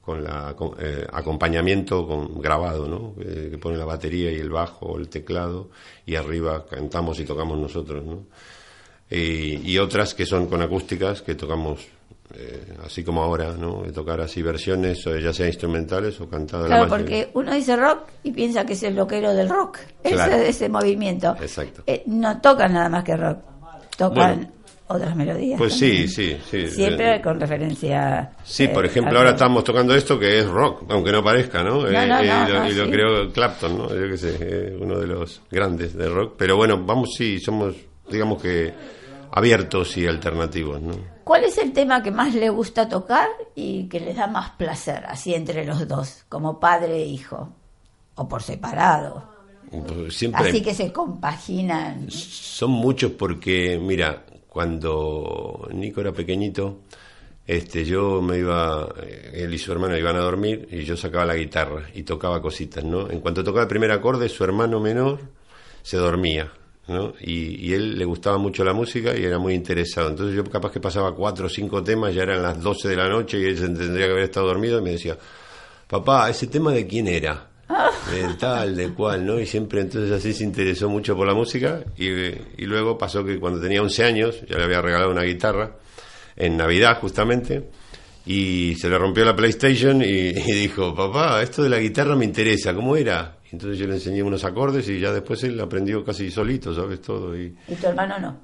[0.01, 3.13] con la con, eh, acompañamiento con grabado, ¿no?
[3.23, 5.69] Eh, que pone la batería y el bajo el teclado
[6.07, 8.25] y arriba cantamos y tocamos nosotros, ¿no?
[9.11, 11.85] Y, y otras que son con acústicas que tocamos
[12.33, 13.81] eh, así como ahora, ¿no?
[13.83, 16.69] De tocar así versiones, o ya sea instrumentales o cantadas.
[16.69, 19.79] la Claro, porque uno dice rock y piensa que es el loquero del rock.
[20.01, 20.35] Claro.
[20.35, 21.35] Ese, ese movimiento.
[21.41, 21.83] Exacto.
[21.85, 23.39] Eh, no tocan nada más que rock.
[23.97, 24.51] Tocan Bueno.
[24.87, 25.57] otras melodías.
[25.57, 26.07] Pues sí, también.
[26.09, 26.67] sí, sí.
[26.69, 28.31] Siempre Eh, con referencia.
[28.45, 31.85] Sí, eh, por ejemplo, ahora estamos tocando esto que es rock, aunque no parezca, ¿no?
[31.85, 32.91] Eh, No, no, eh, no, y lo, no, y lo sí.
[32.91, 33.89] creó Clapton, ¿no?
[33.89, 36.35] Yo qué sé, eh, uno de los grandes de rock.
[36.37, 37.75] Pero bueno, vamos, sí, somos,
[38.09, 38.73] digamos que
[39.31, 40.93] abiertos y alternativos, ¿no?
[41.23, 45.05] ¿Cuál es el tema que más le gusta tocar y que les da más placer,
[45.07, 47.49] así entre los dos, como padre e hijo?
[48.15, 49.31] O por separado.
[49.69, 52.11] Pues Siempre Así que se compaginan.
[52.11, 56.81] son muchos porque, mira, cuando Nico era pequeñito,
[57.47, 61.25] este, yo me iba, eh, él y su hermano iban a dormir y yo sacaba
[61.25, 63.09] la guitarra y tocaba cositas, ¿no?
[63.09, 65.19] En cuanto tocaba el primer acorde, su hermano menor
[65.81, 66.51] se dormía,
[66.87, 67.13] ¿no?
[67.21, 70.09] Y, y él le gustaba mucho la música y era muy interesado.
[70.09, 73.07] Entonces yo capaz que pasaba cuatro o cinco temas, ya eran las 12 de la
[73.07, 75.17] noche y él se tendría que haber estado dormido y me decía,
[75.87, 77.47] papá, ¿ese tema de quién era?
[78.11, 79.39] De tal, de cual, ¿no?
[79.39, 83.39] Y siempre entonces así se interesó mucho por la música y, y luego pasó que
[83.39, 85.77] cuando tenía 11 años, ya le había regalado una guitarra
[86.35, 87.69] en Navidad justamente
[88.25, 92.25] y se le rompió la PlayStation y, y dijo, papá, esto de la guitarra me
[92.25, 93.37] interesa, ¿cómo era?
[93.51, 97.01] Y entonces yo le enseñé unos acordes y ya después él aprendió casi solito, ¿sabes?
[97.01, 97.55] Todo y...
[97.67, 98.37] ¿Y tu hermano no?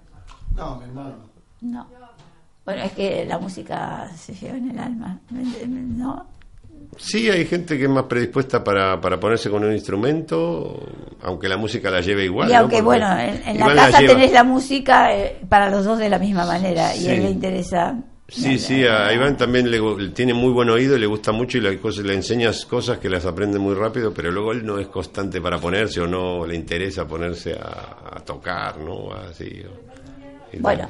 [0.56, 1.16] No, mi hermano
[1.62, 1.70] no.
[1.70, 1.88] No.
[2.66, 6.26] Bueno, es que la música se lleva en el alma, ¿no?
[6.98, 10.86] Sí, hay gente que es más predispuesta para, para ponerse con un instrumento,
[11.22, 12.50] aunque la música la lleve igual.
[12.50, 14.14] y aunque, bueno, en, en la casa lleva.
[14.14, 17.30] tenés la música eh, para los dos de la misma manera y a él le
[17.30, 17.96] interesa.
[18.30, 21.62] Sí, sí, a Iván también le, tiene muy buen oído y le gusta mucho y
[21.62, 25.40] le, le enseñas cosas que las aprende muy rápido, pero luego él no es constante
[25.40, 29.14] para ponerse o no le interesa ponerse a, tocar, ¿no?
[29.14, 29.62] Así.
[29.66, 30.90] o- Bueno.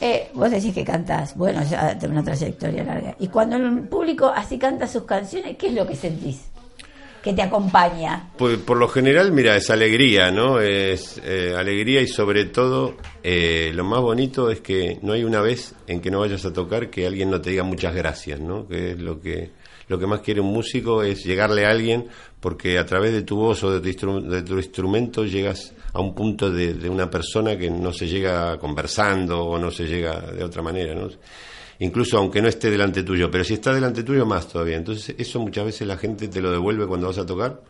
[0.00, 3.16] Eh, vos decís que cantás, bueno, ya tenés una trayectoria larga.
[3.18, 6.42] Y cuando el público así canta sus canciones, ¿qué es lo que sentís?
[7.24, 8.28] Que te acompaña.
[8.36, 10.60] Pues por lo general, mira, es alegría, ¿no?
[10.60, 15.40] Es eh, alegría y sobre todo eh, lo más bonito es que no hay una
[15.40, 18.68] vez en que no vayas a tocar que alguien no te diga muchas gracias, ¿no?
[18.68, 19.50] Que es lo que
[19.88, 22.06] lo que más quiere un músico es llegarle a alguien
[22.40, 26.00] porque a través de tu voz o de tu, instru- de tu instrumento llegas a
[26.00, 30.20] un punto de, de una persona que no se llega conversando o no se llega
[30.20, 31.08] de otra manera, ¿no?
[31.84, 34.76] Incluso aunque no esté delante tuyo, pero si está delante tuyo más todavía.
[34.76, 37.60] Entonces eso muchas veces la gente te lo devuelve cuando vas a tocar,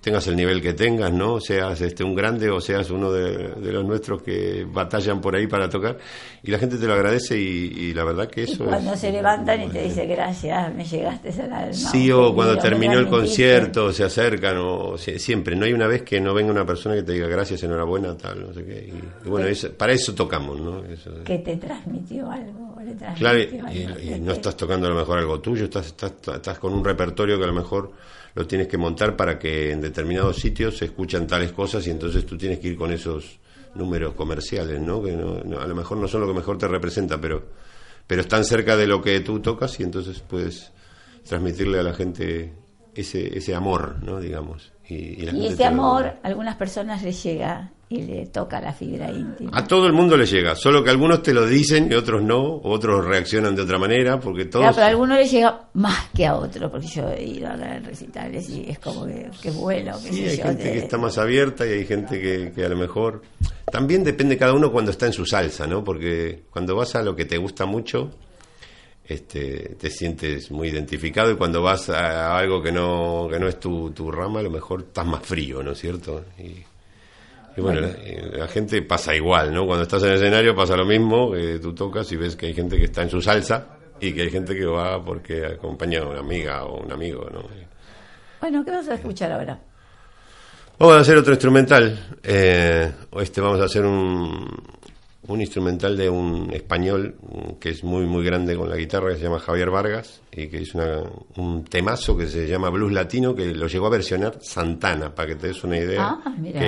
[0.00, 1.40] tengas el nivel que tengas, ¿no?
[1.40, 5.46] Seas este un grande o seas uno de, de los nuestros que batallan por ahí
[5.46, 5.96] para tocar
[6.42, 9.00] y la gente te lo agradece y, y la verdad que Y eso cuando es-
[9.00, 11.72] se levantan y te dice gracias, me llegaste al alma.
[11.72, 13.16] Sí, o cuando terminó el transmitiste".
[13.48, 15.56] concierto, se acercan, o sie- siempre.
[15.56, 18.42] No hay una vez que no venga una persona que te diga gracias, enhorabuena, tal,
[18.48, 18.86] no sé qué.
[18.92, 20.84] Y, y bueno, es- para eso tocamos, ¿no?
[20.84, 21.12] Eso.
[21.24, 22.73] Que te transmitió algo.
[23.18, 26.84] Claro, y, no estás tocando a lo mejor algo tuyo, estás, estás, estás con un
[26.84, 27.92] repertorio que a lo mejor
[28.34, 32.26] lo tienes que montar para que en determinados sitios se escuchan tales cosas y entonces
[32.26, 33.38] tú tienes que ir con esos
[33.74, 35.02] números comerciales, ¿no?
[35.02, 37.44] Que no- no- a lo mejor no son lo que mejor te representa, pero,
[38.06, 40.72] pero están cerca de lo que tú tocas y entonces puedes
[41.28, 42.52] transmitirle a la gente
[42.94, 44.20] ese, ese amor, ¿no?
[44.20, 44.72] Digamos.
[44.88, 48.60] Y, y la Y gente ese amor a algunas personas les llega y le toca
[48.60, 49.50] la fibra íntima.
[49.54, 52.60] A todo el mundo le llega, solo que algunos te lo dicen y otros no,
[52.64, 54.62] otros reaccionan de otra manera, porque todos...
[54.64, 57.56] Claro, pero a algunos les llega más que a otros, porque yo he ido a
[57.80, 60.98] recitales y es como que, que vuelo, qué Sí, hay yo, gente de- que está
[60.98, 63.22] más abierta y hay gente que, que a lo mejor...
[63.70, 65.82] También depende cada uno cuando está en su salsa, ¿no?
[65.82, 68.10] Porque cuando vas a lo que te gusta mucho,
[69.06, 73.58] este, te sientes muy identificado y cuando vas a algo que no, que no es
[73.60, 76.24] tu, tu rama, a lo mejor estás más frío, ¿no es cierto?
[76.38, 76.62] Y,
[77.56, 79.64] Y bueno, la, eh, la gente pasa igual, ¿no?
[79.66, 82.54] Cuando estás en el escenario pasa lo mismo, que tú tocas y ves que hay
[82.54, 86.08] gente que está en su salsa y que hay gente que va porque acompaña a
[86.08, 87.42] una amiga o un amigo, ¿no?
[88.40, 89.58] Bueno, ¿qué vamos a escuchar ahora?
[90.78, 92.16] Vamos a hacer otro instrumental.
[92.22, 92.90] Eh,
[93.20, 94.50] este vamos a hacer un,
[95.28, 97.14] un instrumental de un español
[97.60, 100.60] que es muy muy grande con la guitarra que se llama Javier Vargas y que
[100.60, 101.04] hizo una-
[101.36, 105.36] un temazo que se llama Blues Latino que lo llegó a versionar Santana para que
[105.36, 106.60] te des una idea Ah, mira.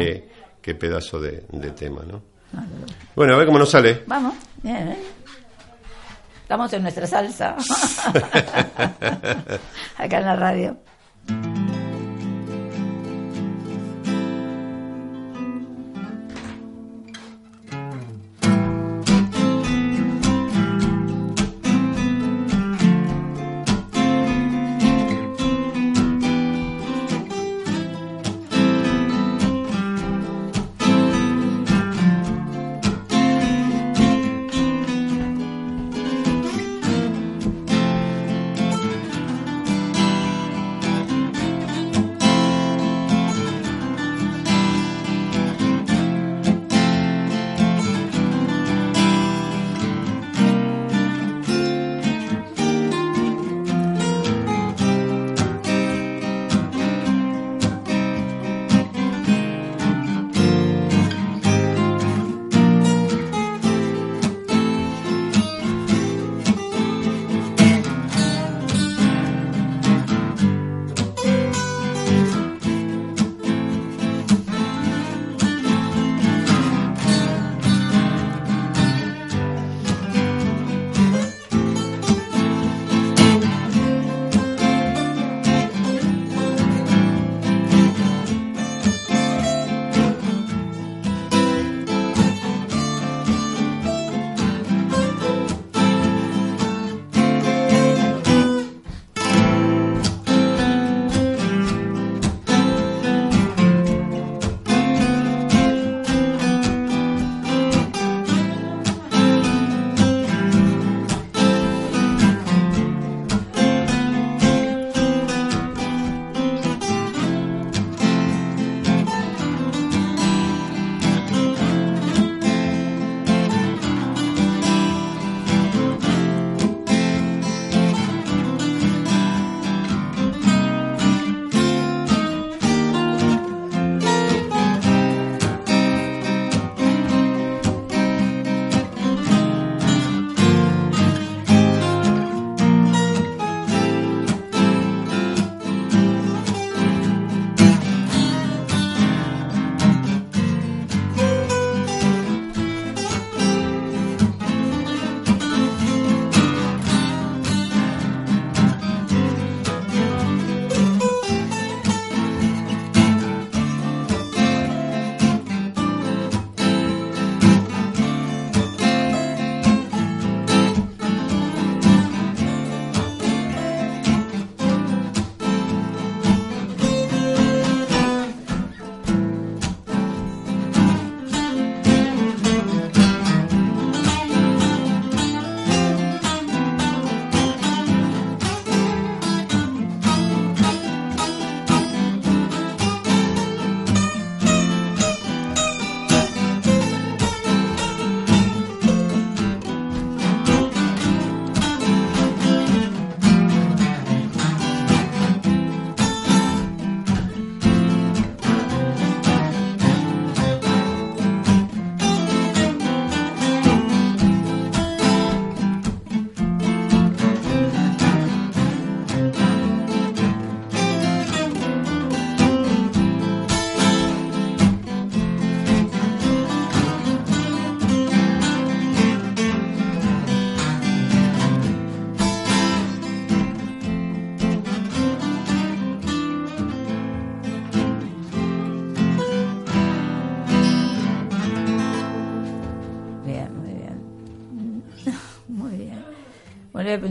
[0.67, 2.23] Qué, pedazo de, de tema, ¿no?
[3.15, 4.03] Bueno, a ver cómo nos sale.
[4.07, 4.99] Vamos, bien, ¿eh?
[6.43, 7.57] Estamos en nuestra salsa.
[9.99, 10.77] Acá en la radio.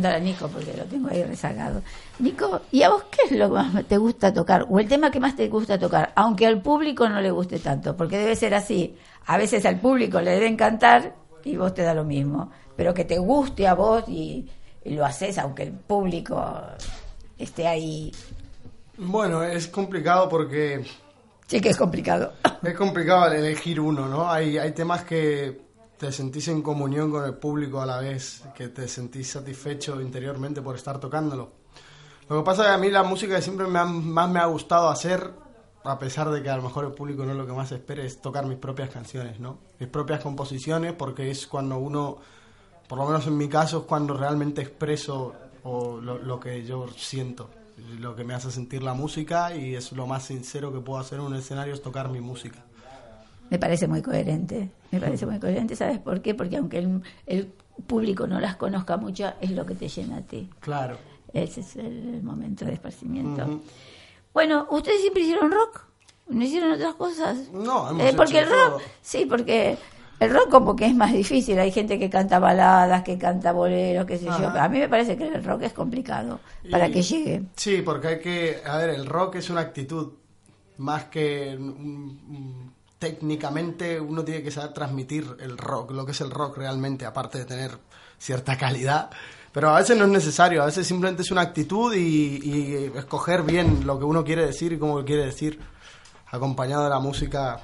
[0.06, 1.82] Preguntar a Nico porque lo tengo ahí rezagado.
[2.20, 4.66] Nico, ¿y a vos qué es lo que más te gusta tocar?
[4.70, 7.96] O el tema que más te gusta tocar, aunque al público no le guste tanto,
[7.96, 8.96] porque debe ser así.
[9.26, 12.52] A veces al público le debe encantar y vos te da lo mismo.
[12.76, 14.48] Pero que te guste a vos y,
[14.84, 16.62] y lo haces aunque el público
[17.38, 18.12] esté ahí.
[18.98, 20.86] Bueno, es complicado porque
[21.48, 22.34] Sí que es complicado.
[22.64, 24.30] Es complicado elegir uno, ¿no?
[24.32, 25.65] Hay, hay temas que
[26.06, 30.62] te sentís en comunión con el público a la vez, que te sentís satisfecho interiormente
[30.62, 31.50] por estar tocándolo.
[32.30, 34.40] Lo que pasa es que a mí la música que siempre me ha- más me
[34.40, 35.32] ha gustado hacer,
[35.84, 38.04] a pesar de que a lo mejor el público no es lo que más espera,
[38.04, 39.58] es tocar mis propias canciones, ¿no?
[39.80, 42.18] Mis propias composiciones, porque es cuando uno,
[42.88, 45.34] por lo menos en mi caso, es cuando realmente expreso
[45.64, 47.50] lo que yo siento,
[48.00, 51.18] lo que me hace sentir la música y es lo más sincero que puedo hacer
[51.20, 52.64] en un escenario es tocar mi música.
[53.50, 54.70] Me parece muy coherente.
[54.92, 55.76] Me parece muy coherente.
[55.76, 56.34] ¿Sabes por qué?
[56.34, 57.48] Porque aunque el, el
[57.88, 60.50] público no las conozca mucho, es lo que te llena a ti.
[60.60, 60.98] Claro.
[61.34, 63.62] Ese es el, momento de esparcimiento.
[64.34, 65.82] Bueno, ¿ustedes siempre hicieron rock?
[66.30, 67.38] ¿No hicieron otras cosas?
[67.54, 68.82] No, hemos Eh, porque hecho el rock, todo.
[69.02, 69.78] sí, porque
[70.20, 71.60] el rock como que es más difícil.
[71.60, 74.32] Hay gente que canta baladas, que canta boleros, qué sé yo.
[74.32, 74.64] Ajá.
[74.64, 76.40] A mí me parece que el rock es complicado
[76.72, 77.44] para que llegue.
[77.56, 80.14] Sí, porque hay que, a ver, el rock es una actitud,
[80.78, 86.22] más que un- un- técnicamente uno tiene que saber transmitir el rock, lo que es
[86.22, 87.78] el rock realmente, aparte de tener
[88.18, 89.10] cierta calidad.
[89.52, 93.44] Pero a veces no es necesario, a veces simplemente es una actitud y, y escoger
[93.44, 95.60] bien lo que uno quiere decir y cómo lo quiere decir,
[96.28, 97.62] acompañado de la música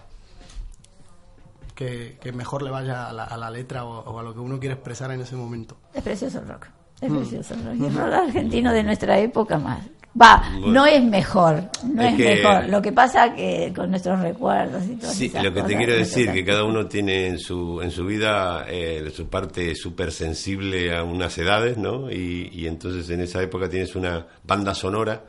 [1.75, 4.39] que, que mejor le vaya a la, a la letra o- o a lo que
[4.39, 5.77] uno quiere expresar en ese momento.
[5.93, 6.67] Es precioso el rock.
[7.01, 7.05] Mm.
[7.05, 7.75] Es precioso el rock.
[7.79, 9.85] Y el rock argentino de nuestra época más.
[10.19, 10.67] Va, Bueno.
[10.73, 12.67] no es mejor, no Es es, que- mejor.
[12.69, 16.31] Lo que pasa que con nuestros recuerdos y todo Sí, lo que te quiero decir,
[16.33, 21.03] que cada uno tiene en su, en su vida eh, su parte súper sensible a
[21.03, 22.11] unas edades, ¿no?
[22.11, 25.23] Y, y entonces en esa época tienes una banda sonora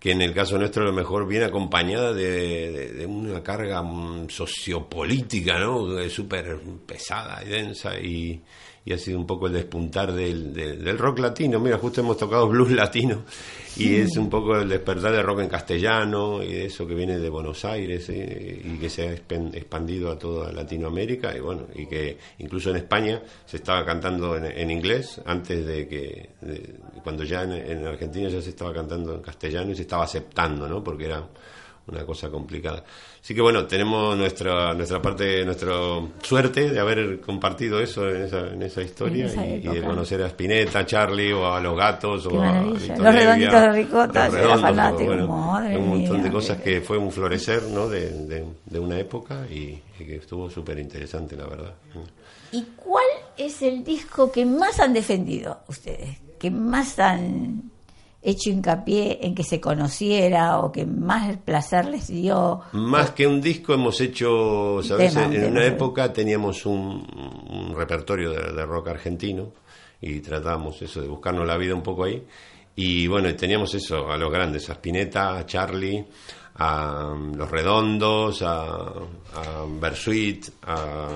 [0.00, 3.82] que en el caso nuestro a lo mejor viene acompañada de, de- de una carga
[3.82, 5.86] mm, sociopolítica, ¿no?
[6.08, 8.40] Súper pesada y densa y,
[8.84, 11.60] y ha sido un poco el despuntar del, del- del rock latino.
[11.60, 13.22] Mira, justo hemos tocado blues latino
[13.76, 17.28] y es un poco el despertar del rock en castellano y eso que viene de
[17.30, 22.18] Buenos Aires eh, y que se ha expandido a toda Latinoamérica y bueno, y que
[22.38, 27.44] incluso en España se estaba cantando en, en inglés antes de que, de- cuando ya
[27.44, 30.82] en, en Argentina ya se estaba cantando en castellano y se estaba aceptando, ¿no?
[30.82, 31.26] Porque era
[31.86, 32.84] una cosa complicada.
[33.20, 35.74] Así que bueno, tenemos nuestra nuestra parte, nuestra
[36.22, 39.82] suerte de haber compartido eso en esa, en esa historia En esa y, y de
[39.82, 42.78] conocer a Spinetta, a Charlie o a los gatos Qué o a maravilla.
[42.78, 46.24] Victoria Los redonditos de ricota, los redondos, fanático, bueno, madre un montón mía.
[46.24, 47.88] de cosas que fue un florecer ¿no?
[47.88, 51.74] de, de, de una época y, y que estuvo súper interesante, la verdad.
[52.52, 53.06] ¿Y cuál
[53.36, 56.18] es el disco que más han defendido ustedes?
[56.38, 57.71] ¿Que más han
[58.22, 62.60] hecho hincapié en que se conociera o que más placer les dio?
[62.72, 65.12] Más que un disco hemos hecho, ¿sabes?
[65.12, 67.06] tema, en tema, una época teníamos un,
[67.50, 69.52] un repertorio de, de rock argentino
[70.00, 72.24] y tratábamos eso de buscarnos la vida un poco ahí.
[72.74, 76.04] Y bueno, teníamos eso, a los grandes, a Spinetta, a Charlie,
[76.54, 81.08] a um, Los Redondos, a, a Bersuit, a,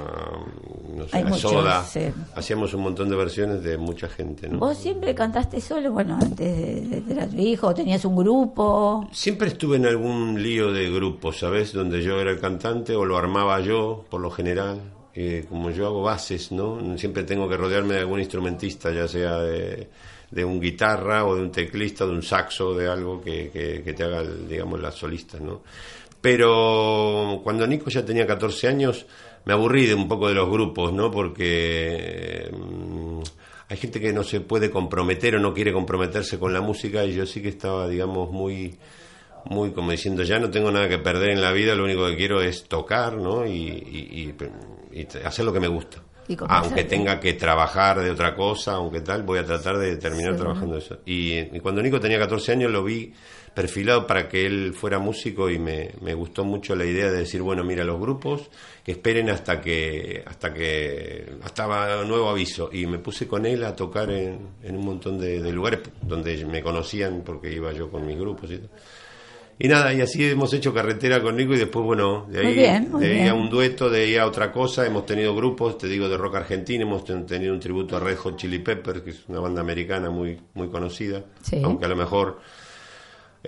[0.96, 1.84] no sé, Hay a muchos, Soda.
[1.84, 2.00] sí.
[2.34, 4.58] Hacíamos un montón de versiones de mucha gente, ¿no?
[4.58, 5.92] ¿Vos siempre cantaste solo?
[5.92, 9.08] Bueno, antes de, de tu hijo, tenías un grupo.
[9.12, 11.72] Siempre estuve en algún lío de grupo, ¿sabes?
[11.72, 14.80] Donde yo era el cantante o lo armaba yo, por lo general.
[15.18, 16.98] Eh, como yo hago bases, ¿no?
[16.98, 19.88] Siempre tengo que rodearme de algún instrumentista, ya sea de,
[20.30, 23.50] de un guitarra o de un teclista, de un saxo, de algo que,
[23.84, 25.62] que, te haga, digamos, las solistas, ¿no?
[26.20, 29.06] Pero cuando Nico ya tenía 14 años,
[29.44, 31.10] me aburrí de un poco de los grupos, ¿no?
[31.10, 33.20] Porque mm,
[33.68, 37.14] hay gente que no se puede comprometer o no quiere comprometerse con la música y
[37.14, 38.76] yo sí que estaba, digamos, muy
[39.48, 42.16] muy como diciendo ya no tengo nada que perder en la vida lo único que
[42.16, 44.34] quiero es tocar no y,
[45.24, 46.68] hacer lo que me gusta Y complacerte.
[46.80, 50.38] aunque tenga que trabajar de otra cosa aunque tal voy a tratar de terminar Sí.
[50.40, 53.12] trabajando eso y, y cuando Nico tenía 14 años lo vi
[53.54, 57.40] perfilado para que él fuera músico y me, me gustó mucho la idea de decir
[57.42, 58.50] bueno mira los grupos
[58.84, 63.74] que esperen hasta que hasta que hasta nuevo aviso y me puse con él a
[63.74, 68.06] tocar en, en un montón de, de lugares donde me conocían porque iba yo con
[68.06, 68.68] mis grupos y todo.
[69.58, 72.54] Y nada, y así hemos hecho carretera con Nico y después, bueno, de ahí, Muy
[72.54, 75.78] bien, muy de ahí a un dueto, de ahí a otra cosa, hemos tenido grupos,
[75.78, 79.00] te digo, de rock argentino, hemos ten- tenido un tributo a Red Hot Chili Peppers,
[79.00, 81.62] que es una banda americana muy, muy conocida, Sí.
[81.64, 82.38] aunque a lo mejor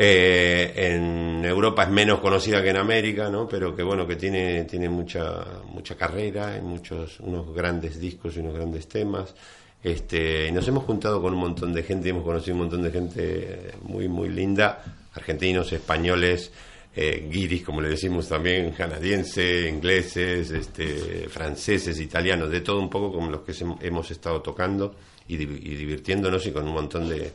[0.01, 3.49] eh, en Europa es menos conocida que en América, ¿no?
[3.49, 8.55] Pero que bueno, que tiene, tiene mucha, mucha carrera, muchos, unos grandes discos y unos
[8.55, 9.35] grandes temas.
[9.83, 13.71] Este, nos hemos juntado con un montón de gente, hemos conocido un montón de gente
[13.83, 14.83] muy, muy linda,
[15.15, 16.51] argentinos, españoles,
[16.97, 23.13] eh, guiris, como le decimos también, canadienses, ingleses, este, franceses, italianos, de todo un poco
[23.13, 24.97] como los que se- hemos estado tocando
[25.29, 25.37] y, y
[25.77, 27.33] divirtiéndonos y con un montón de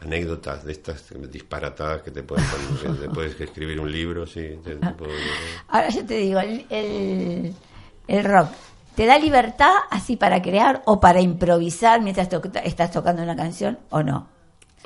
[0.00, 2.44] anécdotas de estas disparatadas que te pueden
[2.82, 4.40] que te puedes escribir un libro, sí.
[4.64, 5.12] te- te puedo-
[5.68, 7.54] Ahora yo te digo, el, el,
[8.08, 8.48] el rock,
[8.94, 13.78] ¿te da libertad así para crear o para improvisar mientras to- estás tocando una canción
[13.90, 14.28] o no?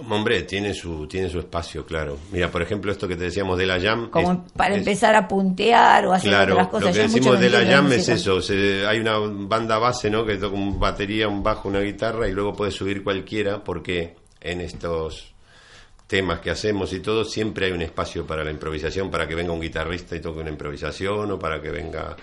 [0.09, 2.17] Hombre, tiene su, tiene su espacio, claro.
[2.31, 4.11] Mira, por ejemplo, esto que te decíamos de la jam.
[4.11, 6.87] Como es- para es- empezar a puntear o hacer Claro, otras cosas.
[6.89, 8.41] lo que Yo decimos de la jam es eso.
[8.41, 10.25] se- hay una banda base, ¿no?
[10.25, 14.61] Que toca un batería, un bajo, una guitarra y luego puede subir cualquiera porque en
[14.61, 15.35] estos
[16.07, 19.53] temas que hacemos y todo siempre hay un espacio para la improvisación, para que venga
[19.53, 22.17] un guitarrista y toque una improvisación o para que venga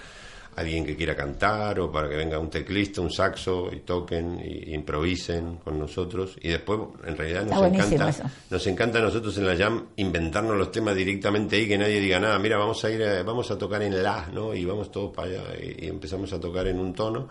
[0.56, 4.72] alguien que quiera cantar o para que venga un teclista, un saxo y toquen y,
[4.72, 8.24] y improvisen con nosotros y después en realidad nos encanta eso.
[8.50, 12.20] nos encanta a nosotros en la jam inventarnos los temas directamente ahí, que nadie diga
[12.20, 12.40] nada.
[12.40, 14.54] Mira, vamos a ir, a- vamos a tocar en la, ¿no?
[14.54, 17.28] Y vamos todos para allá y, y empezamos a tocar en un tono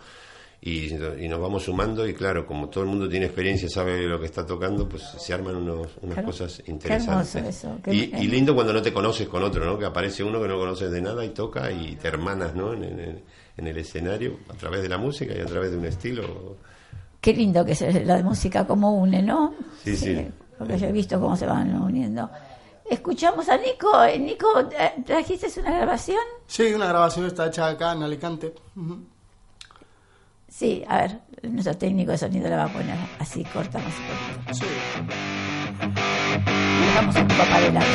[0.67, 4.19] y, y nos vamos sumando y claro, como todo el mundo tiene experiencia, sabe lo
[4.19, 6.27] que está tocando, pues se arman unos, unas Claro.
[6.27, 7.35] cosas interesantes.
[7.35, 9.79] hermoso eso, qué y, lindo cuando no te conoces con otro, ¿no?
[9.79, 12.73] Que aparece uno que no conoces de nada y toca y te hermanas, ¿no?
[12.73, 13.23] En, en-
[13.57, 16.57] en el escenario a través de la música y a través de un estilo.
[17.21, 19.55] Qué lindo que es la de música como une, ¿no?
[19.85, 20.27] Sí, sí.
[20.59, 22.29] Porque yo he visto cómo se van uniendo.
[22.91, 24.03] Escuchamos a Nico.
[24.05, 26.19] Eh, Nico, eh, ¿trajiste una grabación?
[26.49, 28.53] Sí, una grabación está hecha acá en Alicante.
[30.57, 33.93] Sí, a ver, nuestro técnico de sonido la va a poner así, cortamos.
[33.93, 34.57] cortamos.
[34.57, 34.65] Sí.
[36.95, 37.89] Vamos un poco para adelante.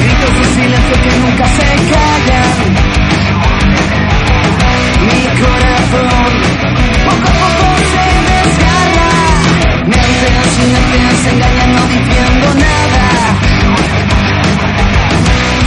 [0.00, 2.89] Gritos de silencio que nunca se callan.
[5.90, 6.32] Corazón
[7.04, 9.10] poco a poco se desgarra.
[9.86, 13.06] Mientes y mentes engañan no diciendo nada.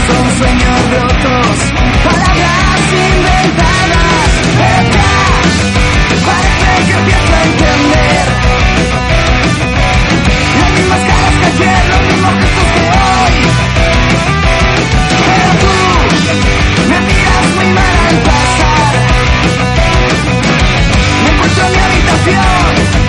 [0.07, 1.55] Son sueños rotos,
[2.03, 4.29] palabras inventadas.
[4.59, 5.51] Detrás,
[6.25, 7.62] parece que empiezo
[22.25, 23.02] mi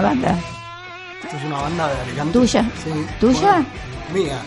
[0.00, 0.38] una banda.
[1.22, 2.32] Esto es una banda de Alicante.
[2.32, 2.64] ¿Tuya?
[2.84, 3.06] Sí.
[3.20, 3.40] ¿Tuya?
[3.40, 3.66] Bueno,
[4.14, 4.38] mía.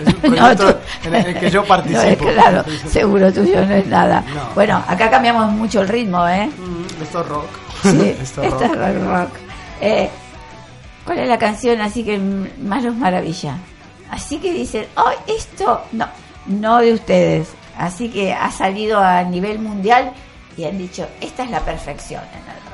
[0.00, 2.28] Es un proyecto tú- en el que yo No, participo.
[2.28, 4.22] es claro, seguro tuyo no es nada.
[4.34, 4.48] No.
[4.54, 6.46] Bueno, acá cambiamos mucho el ritmo, ¿eh?
[6.46, 7.46] Mm, Esto es rock.
[7.82, 9.30] Sí, Esto es rock.
[9.80, 10.08] Eh,
[11.04, 13.56] ¿Cuál es la canción así que más los maravilla?
[14.10, 16.06] Así que dicen, oh, esto, no,
[16.46, 17.48] no de ustedes.
[17.76, 20.12] Así que ha salido a nivel mundial
[20.56, 22.67] y han dicho, esta es la perfección en el rock.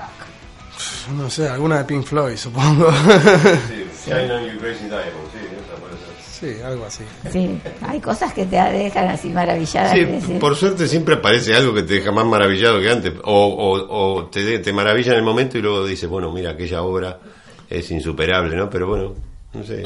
[1.12, 2.90] No sé, alguna de Pink Floyd, supongo.
[2.92, 6.56] Sí, Shine on You Crazy Diamond, sí, esa puede ser.
[6.56, 7.04] sí, algo así.
[7.30, 9.92] Sí, hay cosas que te dejan así maravilladas.
[9.92, 13.12] Sí, decir, por suerte siempre aparece algo que te deja más maravillado que antes.
[13.24, 16.50] O, o, o te, de- te maravilla en el momento y luego dices, bueno, mira,
[16.50, 17.18] aquella obra
[17.70, 18.68] es insuperable, ¿no?
[18.70, 19.14] Pero bueno,
[19.54, 19.82] no sé.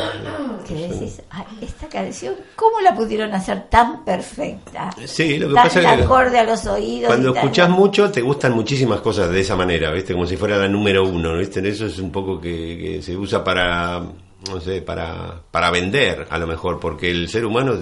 [0.66, 4.90] que decís, "Ay, esta canción, ¿cómo la pudieron hacer tan perfecta?
[5.06, 7.06] Sí, lo que tan pasa es que acorde a los oídos.
[7.08, 10.12] cuando escuchás mucho te gustan muchísimas cosas de esa manera, ¿viste?
[10.14, 11.66] Como si fuera la número uno, ¿viste?
[11.68, 16.38] Eso es un poco que, que se usa para, no sé, para, para vender a
[16.38, 17.74] lo mejor, porque el ser humano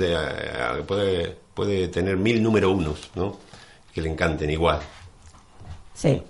[0.86, 3.36] puede, puede tener mil número unos, ¿no?
[3.92, 4.80] Que le encanten igual.
[5.94, 6.22] Sí,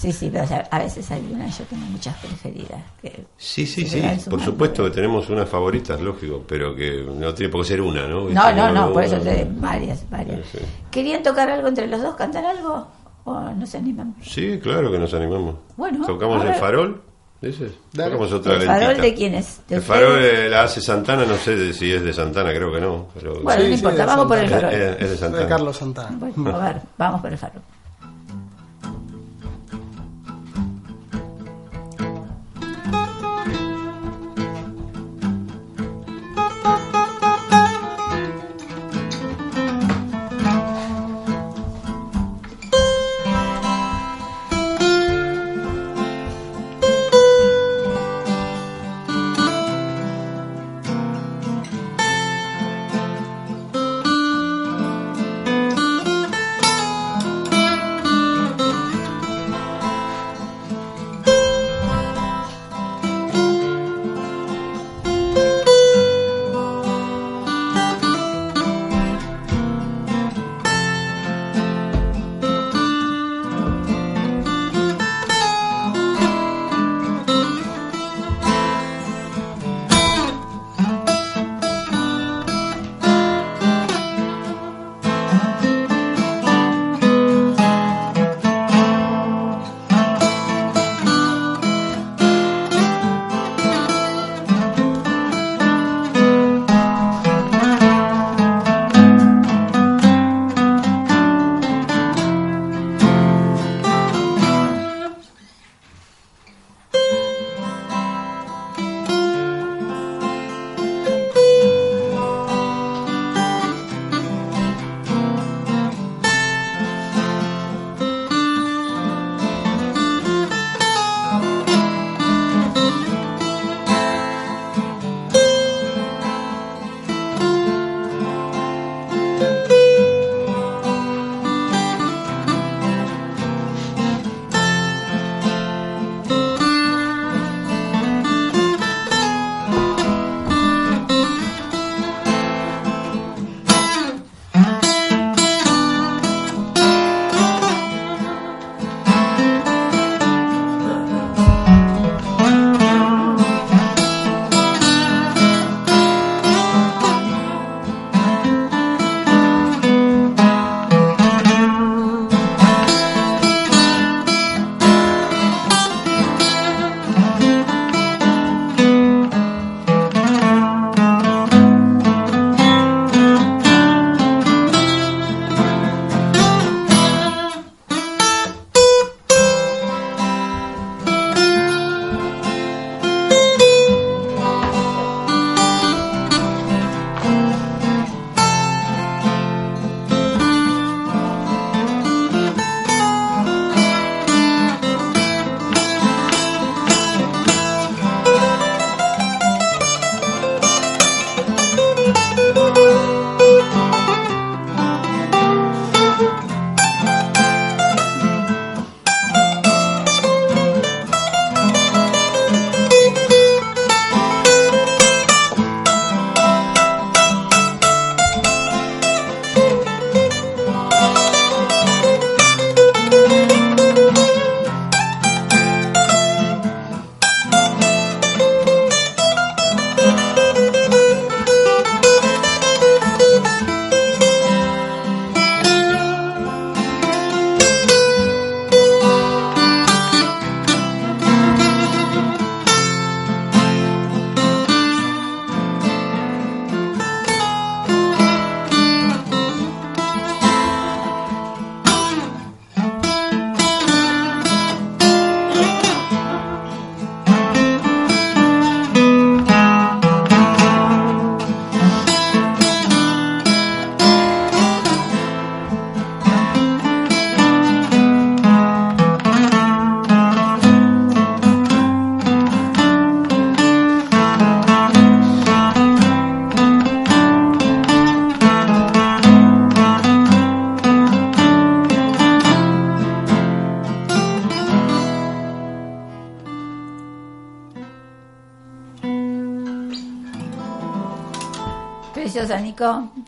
[0.00, 2.80] Sí, sí, pero a veces hay una, yo tengo muchas preferidas.
[3.02, 7.52] Que Sí, sí, sí, por supuesto que tenemos unas favoritas, lógico, pero que no tiene
[7.52, 8.22] por qué ser una, ¿no?
[8.30, 10.40] No, Este, no, no, por eso te varias, varias.
[10.50, 10.58] Sí.
[10.90, 12.86] ¿Querían tocar algo entre los dos, cantar algo?
[13.24, 14.14] ¿O no se animan?
[14.22, 15.56] Sí, claro que nos animamos.
[15.76, 17.02] Bueno, ¿Tocamos el farol?
[17.42, 17.72] ¿Dices?
[17.94, 19.02] Tocamos otra ¿El farol lentita.
[19.02, 19.60] de quién es?
[19.68, 22.72] ¿De El farol eh, la hace Santana, no sé de- si es de Santana, creo
[22.72, 23.06] que no.
[23.14, 24.72] Pero Bueno, Sí, no importa, vamos por el farol.
[24.72, 25.46] es- es de De Santana.
[25.48, 26.16] Carlos Santana.
[26.18, 27.62] Bueno, a ver, vamos por el farol.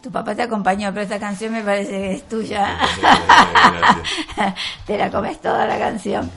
[0.02, 2.78] Tu papá te acompañó, pero esta canción me parece que es tuya.
[3.00, 4.54] Gracias.
[4.86, 6.30] te la comes toda la canción.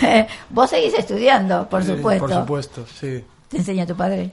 [0.50, 2.26] Vos seguís estudiando, por Sí, supuesto.
[2.26, 3.24] Por supuesto, sí.
[3.48, 4.30] ¿Te enseña tu padre?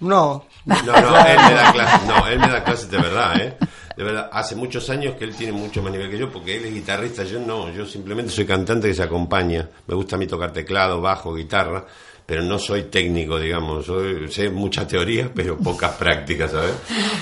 [0.00, 0.92] No, No, no,
[1.26, 3.56] él me da clases, no, él me da clases de verdad, ¿eh?
[3.96, 6.64] De verdad, hace muchos años que él tiene mucho más nivel que yo, porque él
[6.64, 9.68] es guitarrista, yo no, yo simplemente soy cantante que se acompaña.
[9.86, 11.84] Me gusta a mí tocar teclado, bajo, guitarra,
[12.30, 16.74] pero no soy técnico, digamos, soy, sé mucha teoría, pero pocas prácticas, ¿sabes?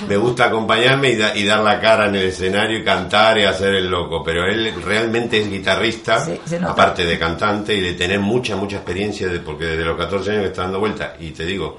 [0.06, 3.44] Me gusta acompañarme y, da- y dar la cara en el escenario y cantar y
[3.44, 8.20] hacer el loco, pero él realmente es guitarrista, Sí, aparte de cantante y de tener
[8.20, 11.46] mucha, mucha experiencia, de, porque desde los 14 años que está dando vuelta, y te
[11.46, 11.78] digo,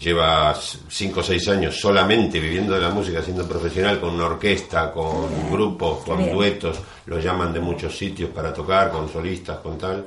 [0.00, 0.54] lleva
[0.88, 5.50] 5 o 6 años solamente viviendo de la música, siendo profesional con una orquesta, con
[5.50, 6.32] grupos, con bien.
[6.32, 10.06] duetos, lo llaman de muchos sitios para tocar, con solistas, con tal,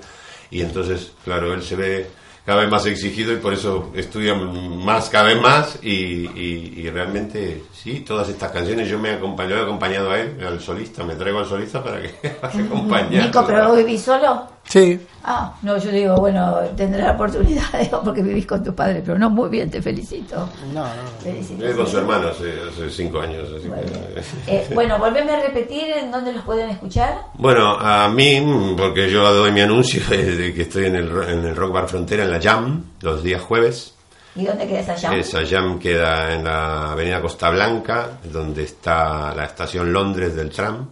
[0.49, 5.09] y entonces, claro, él se ve cada vez más exigido y por eso estudia más,
[5.09, 9.61] cada vez más, y, y- y realmente, sí, todas estas canciones yo me he acompañado,
[9.61, 13.25] he acompañado a él, al solista, me traigo al solista para que acompañando.
[13.25, 14.54] Nico, ¿pero vos vivís solo?
[14.67, 19.01] Sí, Ah, no, yo digo, bueno, tendré la oportunidad, digo, porque vivís con tu padre,
[19.03, 20.47] pero no, muy bien, te felicito.
[20.71, 20.91] no, no.
[21.19, 21.63] Felicito.
[21.63, 24.55] Vive con su hermano hace, hace cinco años, así que...
[24.55, 27.21] Eh, bueno, volveme a repetir en dónde los pueden escuchar.
[27.33, 31.55] Bueno, a mí, porque yo doy mi anuncio de, que estoy en el, en el
[31.55, 33.95] Rock Bar Frontera, en la Jam, los días jueves.
[34.35, 35.15] ¿Y dónde queda esa llama?
[35.15, 40.87] Esa Jam queda en la avenida Costa Blanca, donde está la estación Londres del tram.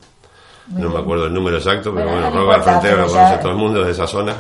[0.68, 3.52] No me acuerdo el número exacto, pero Bueno, bueno, Bar importa, Frontera lo conoce todo
[3.52, 4.36] el mundo de esa zona.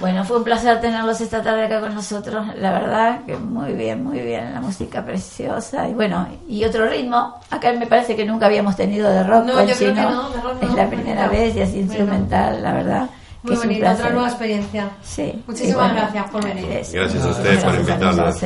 [0.00, 2.46] Bueno, fue un placer tenerlos esta tarde acá con nosotros.
[2.56, 4.54] La verdad que muy bien, muy bien.
[4.54, 5.88] La música preciosa.
[5.88, 7.40] Y bueno, y otro ritmo.
[7.50, 9.44] Acá me parece que nunca habíamos tenido de rock.
[9.44, 10.68] No, con yo creo que no, de rock no.
[10.68, 11.32] Es la primera No.
[11.32, 11.86] vez y así Bueno.
[11.86, 13.10] instrumental, la verdad.
[13.42, 14.90] Muy es un bonita, otra nueva experiencia.
[15.02, 15.42] Sí.
[15.46, 16.70] Muchísimas bueno, gracias por venir.
[16.70, 18.36] es- Gracias a ustedes por invitarnos.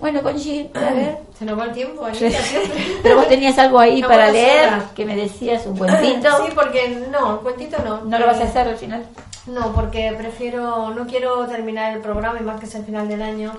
[0.00, 1.18] Bueno, Conchi, a ver.
[1.38, 2.98] Se nos va el tiempo, Anita, siempre.
[3.02, 6.28] Pero vos tenías algo ahí No para leer, que me decías un cuentito.
[6.46, 8.00] Sí, porque no, el cuentito no.
[8.02, 9.04] ¿No lo vas a hacer al final?
[9.46, 13.22] No, porque prefiero, no quiero terminar el programa y más que es el final del
[13.22, 13.52] año.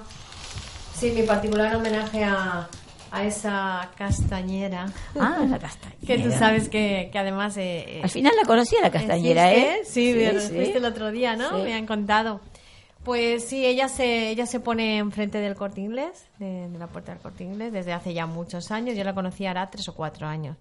[0.94, 2.68] Sí, mi particular homenaje a,
[3.12, 4.86] a esa castañera.
[5.20, 5.98] Ah, la castañera.
[6.06, 7.58] Que tú sabes que, que además...
[7.58, 9.82] eh, eh, Al final la conocí a la castañera, ¿eh?
[9.84, 11.50] Sí, me- fuiste el otro día, ¿no?
[11.58, 11.64] Sí.
[11.64, 12.42] Me han contado.
[13.04, 17.12] Pues sí, ella se, ella se pone enfrente del corte inglés, de, de la puerta
[17.12, 18.96] del corte inglés, desde hace ya muchos años.
[18.96, 20.56] Yo la conocí hará tres o cuatro años.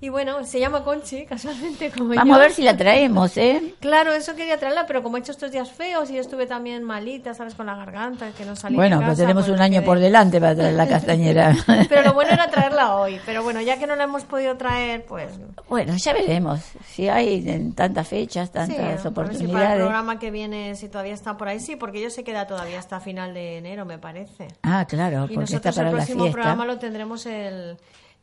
[0.00, 2.34] Y bueno, se llama Conchi, casualmente como Vamos yo.
[2.34, 3.74] a ver si la traemos, ¿eh?
[3.80, 6.84] Claro, eso quería traerla, pero como he hecho estos días feos y yo estuve también
[6.84, 7.54] malita, ¿sabes?
[7.56, 9.98] Con la garganta, que no salí de Bueno, casa, pero tenemos pues un año por
[9.98, 11.56] delante para traer la castañera.
[11.88, 13.20] Pero lo bueno era traerla hoy.
[13.26, 15.30] Pero bueno, ya que no la hemos podido traer, pues...
[15.68, 16.60] Bueno, ya veremos.
[16.86, 19.78] Si hay en tantas fechas, Sí, tantas a ver si para el oportunidades.
[19.80, 23.00] programa que viene, si todavía está por ahí, sí, porque yo se queda todavía hasta
[23.00, 24.46] final de enero, me parece.
[24.62, 26.34] Ah, claro, y porque está nosotros para el la próximo fiesta.
[26.40, 27.76] programa lo tendremos el,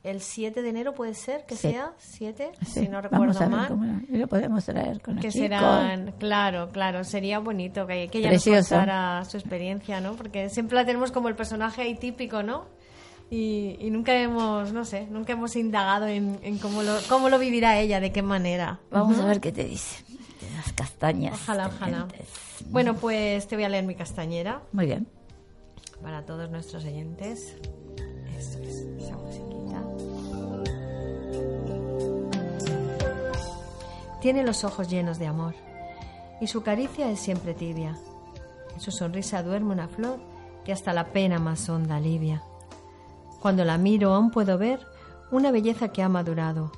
[0.06, 1.72] el 7 de enero, puede ser que Sí.
[1.72, 3.68] sea, 7, Sí, si no vamos recuerdo a ver mal.
[3.68, 5.48] cómo lo- lo podemos traer con los Que chicos.
[5.50, 8.58] serán, claro, claro, sería bonito que, que ella Precioso.
[8.58, 10.14] nos contara su experiencia, ¿no?
[10.16, 12.66] Porque siempre la tenemos como el personaje ahí típico, ¿no?
[13.32, 17.40] Y, y nunca hemos, no sé, nunca hemos indagado en, en cómo, lo, cómo lo
[17.40, 18.80] vivirá ella, de qué manera.
[18.92, 20.04] Vamos a ver qué te dice.
[20.08, 21.34] De las castañas.
[21.34, 22.08] Ojalá, ojalá.
[22.70, 25.08] Bueno, pues te voy a leer mi castañera Muy bien.
[26.04, 27.56] para todos nuestros oyentes.
[28.38, 29.65] Eso es, esa musiquita.
[34.26, 35.54] Tiene los ojos llenos de amor
[36.42, 37.96] y su caricia es siempre tibia.
[38.74, 40.20] En su sonrisa duerme una flor
[40.66, 42.42] que hasta la pena más honda alivia.
[43.40, 44.80] Cuando la miro aún puedo ver
[45.30, 46.72] una belleza que ha madurado,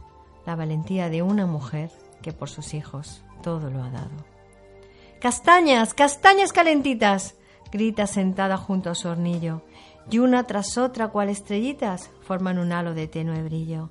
[0.46, 1.90] la valentía de una mujer
[2.22, 4.26] que por sus hijos todo lo ha dado.
[5.22, 7.36] Castañas, castañas calentitas,
[7.72, 9.62] grita sentada junto a su hornillo,
[10.12, 13.90] y una tras otra, cual estrellitas, forman un halo de tenue brillo.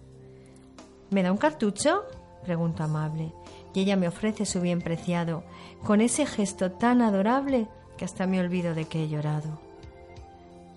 [1.08, 2.04] ¿Me da un cartucho?
[2.46, 3.32] Pregunto amable.
[3.74, 5.44] y ella me ofrece su bien preciado,
[5.84, 7.68] con ese gesto tan adorable
[7.98, 9.60] que hasta me olvido de que he llorado.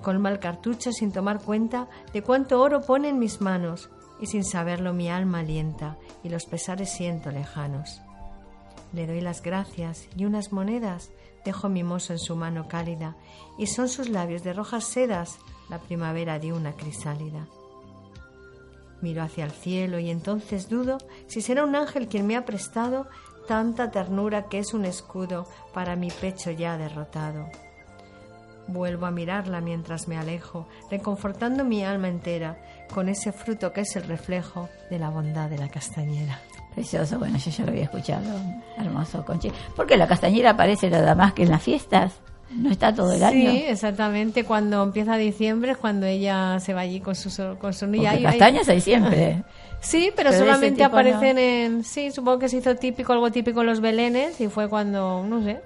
[0.01, 3.89] Colma el cartucho sin tomar cuenta de cuánto oro pone en mis manos,
[4.19, 8.01] y sin saberlo mi alma alienta y los pesares siento lejanos.
[8.91, 11.11] Le doy las gracias y unas monedas
[11.45, 13.15] dejo mimoso en su mano cálida,
[13.57, 15.37] y son sus labios de rojas sedas
[15.69, 17.47] la primavera de una crisálida.
[19.01, 20.97] Miro hacia el cielo y entonces dudo
[21.27, 23.07] si será un ángel quien me ha prestado
[23.47, 27.47] tanta ternura que es un escudo para mi pecho ya derrotado.
[28.67, 32.61] Vuelvo a mirarla mientras me alejo, reconfortando mi alma entera
[32.93, 36.39] con ese fruto que es el reflejo de la bondad de la castañera.
[36.75, 38.39] Precioso, bueno, yo ya lo había escuchado.
[38.77, 39.25] Hermoso.
[39.75, 42.13] Porque la castañera aparece nada más que en las fiestas.
[42.51, 43.51] No está todo el año.
[43.51, 44.43] Sí, exactamente.
[44.43, 47.29] Cuando empieza diciembre es cuando ella se va allí con su,
[47.59, 49.43] con su y hay- castañas hay siempre.
[49.81, 51.83] Sí, pero, solamente aparecen en...
[51.85, 55.41] Sí, supongo que se hizo típico, algo típico en los belenes y fue cuando, no
[55.41, 55.61] sé,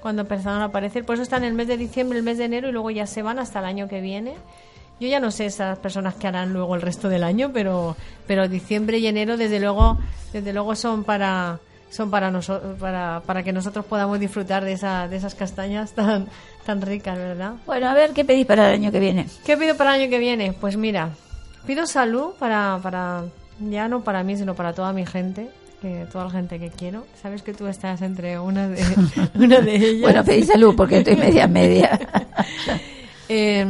[0.00, 1.04] cuando empezaron a aparecer.
[1.04, 3.06] Por eso están en el mes de diciembre, el mes de enero y luego ya
[3.06, 4.32] se van hasta el año que viene.
[5.00, 7.94] Yo ya no sé esas personas que harán luego el resto del año, pero,
[8.26, 9.98] pero diciembre y enero desde luego,
[10.32, 11.58] desde luego son para
[11.92, 16.26] son para nosotros para, para que nosotros podamos disfrutar de esa, de esas castañas tan
[16.64, 17.54] tan ricas, ¿verdad?
[17.66, 19.26] Bueno, a ver, ¿qué pedís para el año que viene?
[19.44, 20.54] ¿Qué pido para el año que viene?
[20.58, 21.10] Pues mira,
[21.66, 23.24] pido salud para, para
[23.60, 27.04] ya no para mí, sino para toda mi gente, que toda la gente que quiero.
[27.20, 28.82] Sabes que tú estás entre una de,
[29.34, 30.00] una de ellas.
[30.00, 31.98] Bueno, pedí salud porque estoy media media.
[33.28, 33.64] Eh,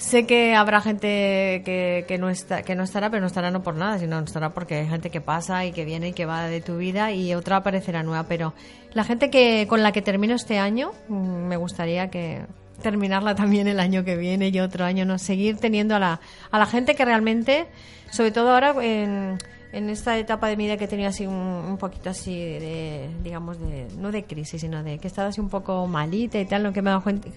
[0.00, 3.62] sé que habrá gente que, que, no está, que no estará, pero no estará no
[3.62, 6.24] por nada, sino no estará porque hay gente que pasa y que viene y que
[6.24, 8.24] va de tu vida y otra aparecerá nueva.
[8.24, 8.54] Pero
[8.94, 12.46] la gente que con la que termino este año, mm, me gustaría que
[12.80, 16.20] terminarla también el año que viene y otro año, no seguir teniendo a la,
[16.50, 17.66] a la gente que realmente,
[18.10, 19.36] sobre todo ahora en,
[19.72, 23.08] en esta etapa de mi vida que he tenido así un, un poquito así de,
[23.22, 26.44] digamos, de, no de crisis, sino de que he estado así un poco malita y
[26.44, 27.28] tal, lo que me he dado cuenta,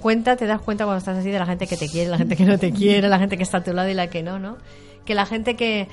[0.00, 2.36] cuenta, te das cuenta cuando estás así de la gente que te quiere, la gente
[2.36, 4.38] que no te quiere, la gente que está a tu lado y la que no,
[4.38, 4.56] ¿no?
[5.04, 5.88] Que la gente que...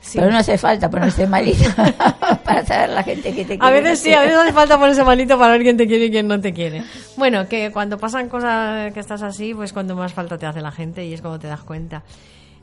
[0.00, 0.18] sí.
[0.18, 1.74] Pero no hace falta ponerse malita
[2.44, 3.66] para saber la gente que te quiere.
[3.66, 6.10] A veces sí, a veces hace falta ponerse malito para ver quién te quiere y
[6.10, 6.82] quién no te quiere.
[7.18, 10.72] Bueno, que cuando pasan cosas que estás así, pues cuando más falta te hace la
[10.72, 12.04] gente y es cuando te das cuenta.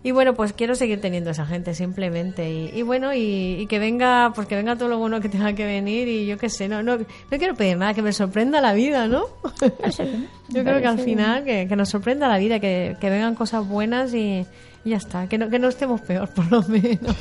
[0.07, 2.49] Y bueno, pues quiero seguir teniendo esa gente simplemente.
[2.49, 5.51] Y, y bueno, y, y que venga, pues que venga todo lo bueno que tenga
[5.51, 8.61] que venir y yo qué sé, no, no, no quiero pedir nada, que me sorprenda
[8.61, 9.25] la vida, ¿no?
[10.47, 13.67] Yo creo que al final que, que nos sorprenda la vida, que, que vengan cosas
[13.67, 14.45] buenas y,
[14.85, 17.15] y ya está, que no, que no estemos peor por lo menos.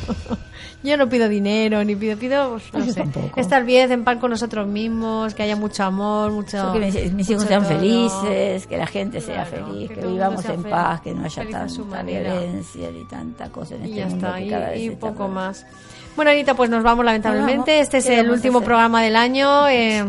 [0.82, 3.40] Yo no pido dinero, ni pido, pido, pues, no Yo sé, tampoco.
[3.40, 6.72] estar bien, en paz con nosotros mismos, que haya mucho amor, mucho...
[6.72, 7.78] Que mis, mis hijos mucho sean todo.
[7.78, 11.42] felices, que la gente sea Claro, feliz, que que, vivamos en paz, que no haya
[11.48, 14.80] tanta violencia ni tanta cosa en Y este ya mundo está, que y, cada vez
[14.80, 15.30] y está poco peor.
[15.30, 15.66] más.
[16.14, 17.56] Bueno, Anita, pues nos vamos lamentablemente.
[17.56, 17.80] Nos vamos.
[17.80, 19.68] Este es ¿Qué el último programa del año.
[19.68, 20.04] eh,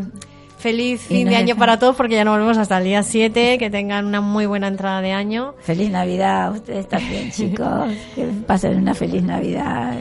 [0.57, 3.57] feliz fin de año para todos porque ya nos volvemos hasta el día 7.
[3.57, 5.53] Que tengan una muy buena entrada de año.
[5.59, 7.91] Feliz Navidad, ustedes también, chicos.
[8.15, 9.93] Que pasen una feliz Navidad.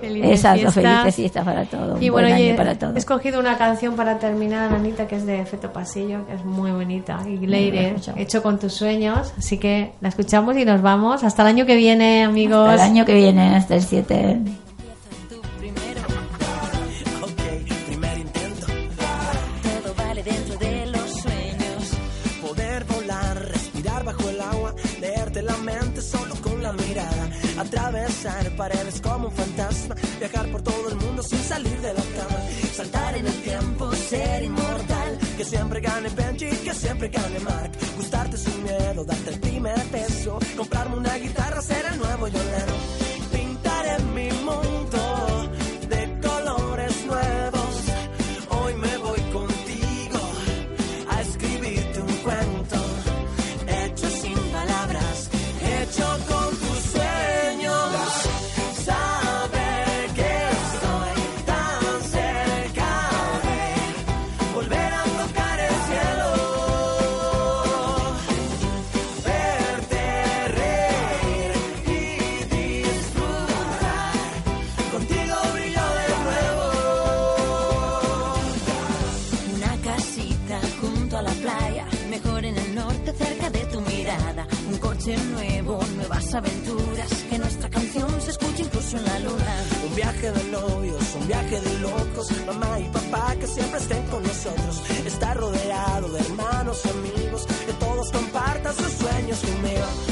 [0.00, 0.74] Felices Exacto, fiestas.
[1.02, 2.02] felices fiestas para todos.
[2.02, 2.96] Y un bueno, buen año he, para he todos.
[2.96, 7.20] escogido una canción para terminar, Anita, que es de Efecto Pasillo, que es muy bonita.
[7.24, 9.32] Y Leire, hecho con tus sueños.
[9.38, 11.22] Así que la escuchamos y nos vamos.
[11.22, 12.68] Hasta el año que viene, amigos.
[12.68, 14.38] Hasta el año que viene, hasta el 7.
[27.62, 32.40] Atravesar paredes como un fantasma, viajar por todo el mundo sin salir de la cama.
[32.74, 35.18] Saltar en el tiempo, ser inmortal.
[35.36, 37.70] Que siempre gane Benji, que siempre gane Mark.
[37.96, 40.40] Gustarte sin miedo, darte el primer beso.
[40.56, 43.11] Comprarme una guitarra, ser el nuevo Yolero.
[86.34, 89.64] Aventuras, que nuestra canción se escuche incluso en la luna.
[89.88, 94.22] Un viaje de novios, un viaje de locos, mamá y papá que siempre estén con
[94.22, 94.82] nosotros.
[95.04, 100.11] Estar rodeado de hermanos, amigos, que todos compartan sus sueños conmigo.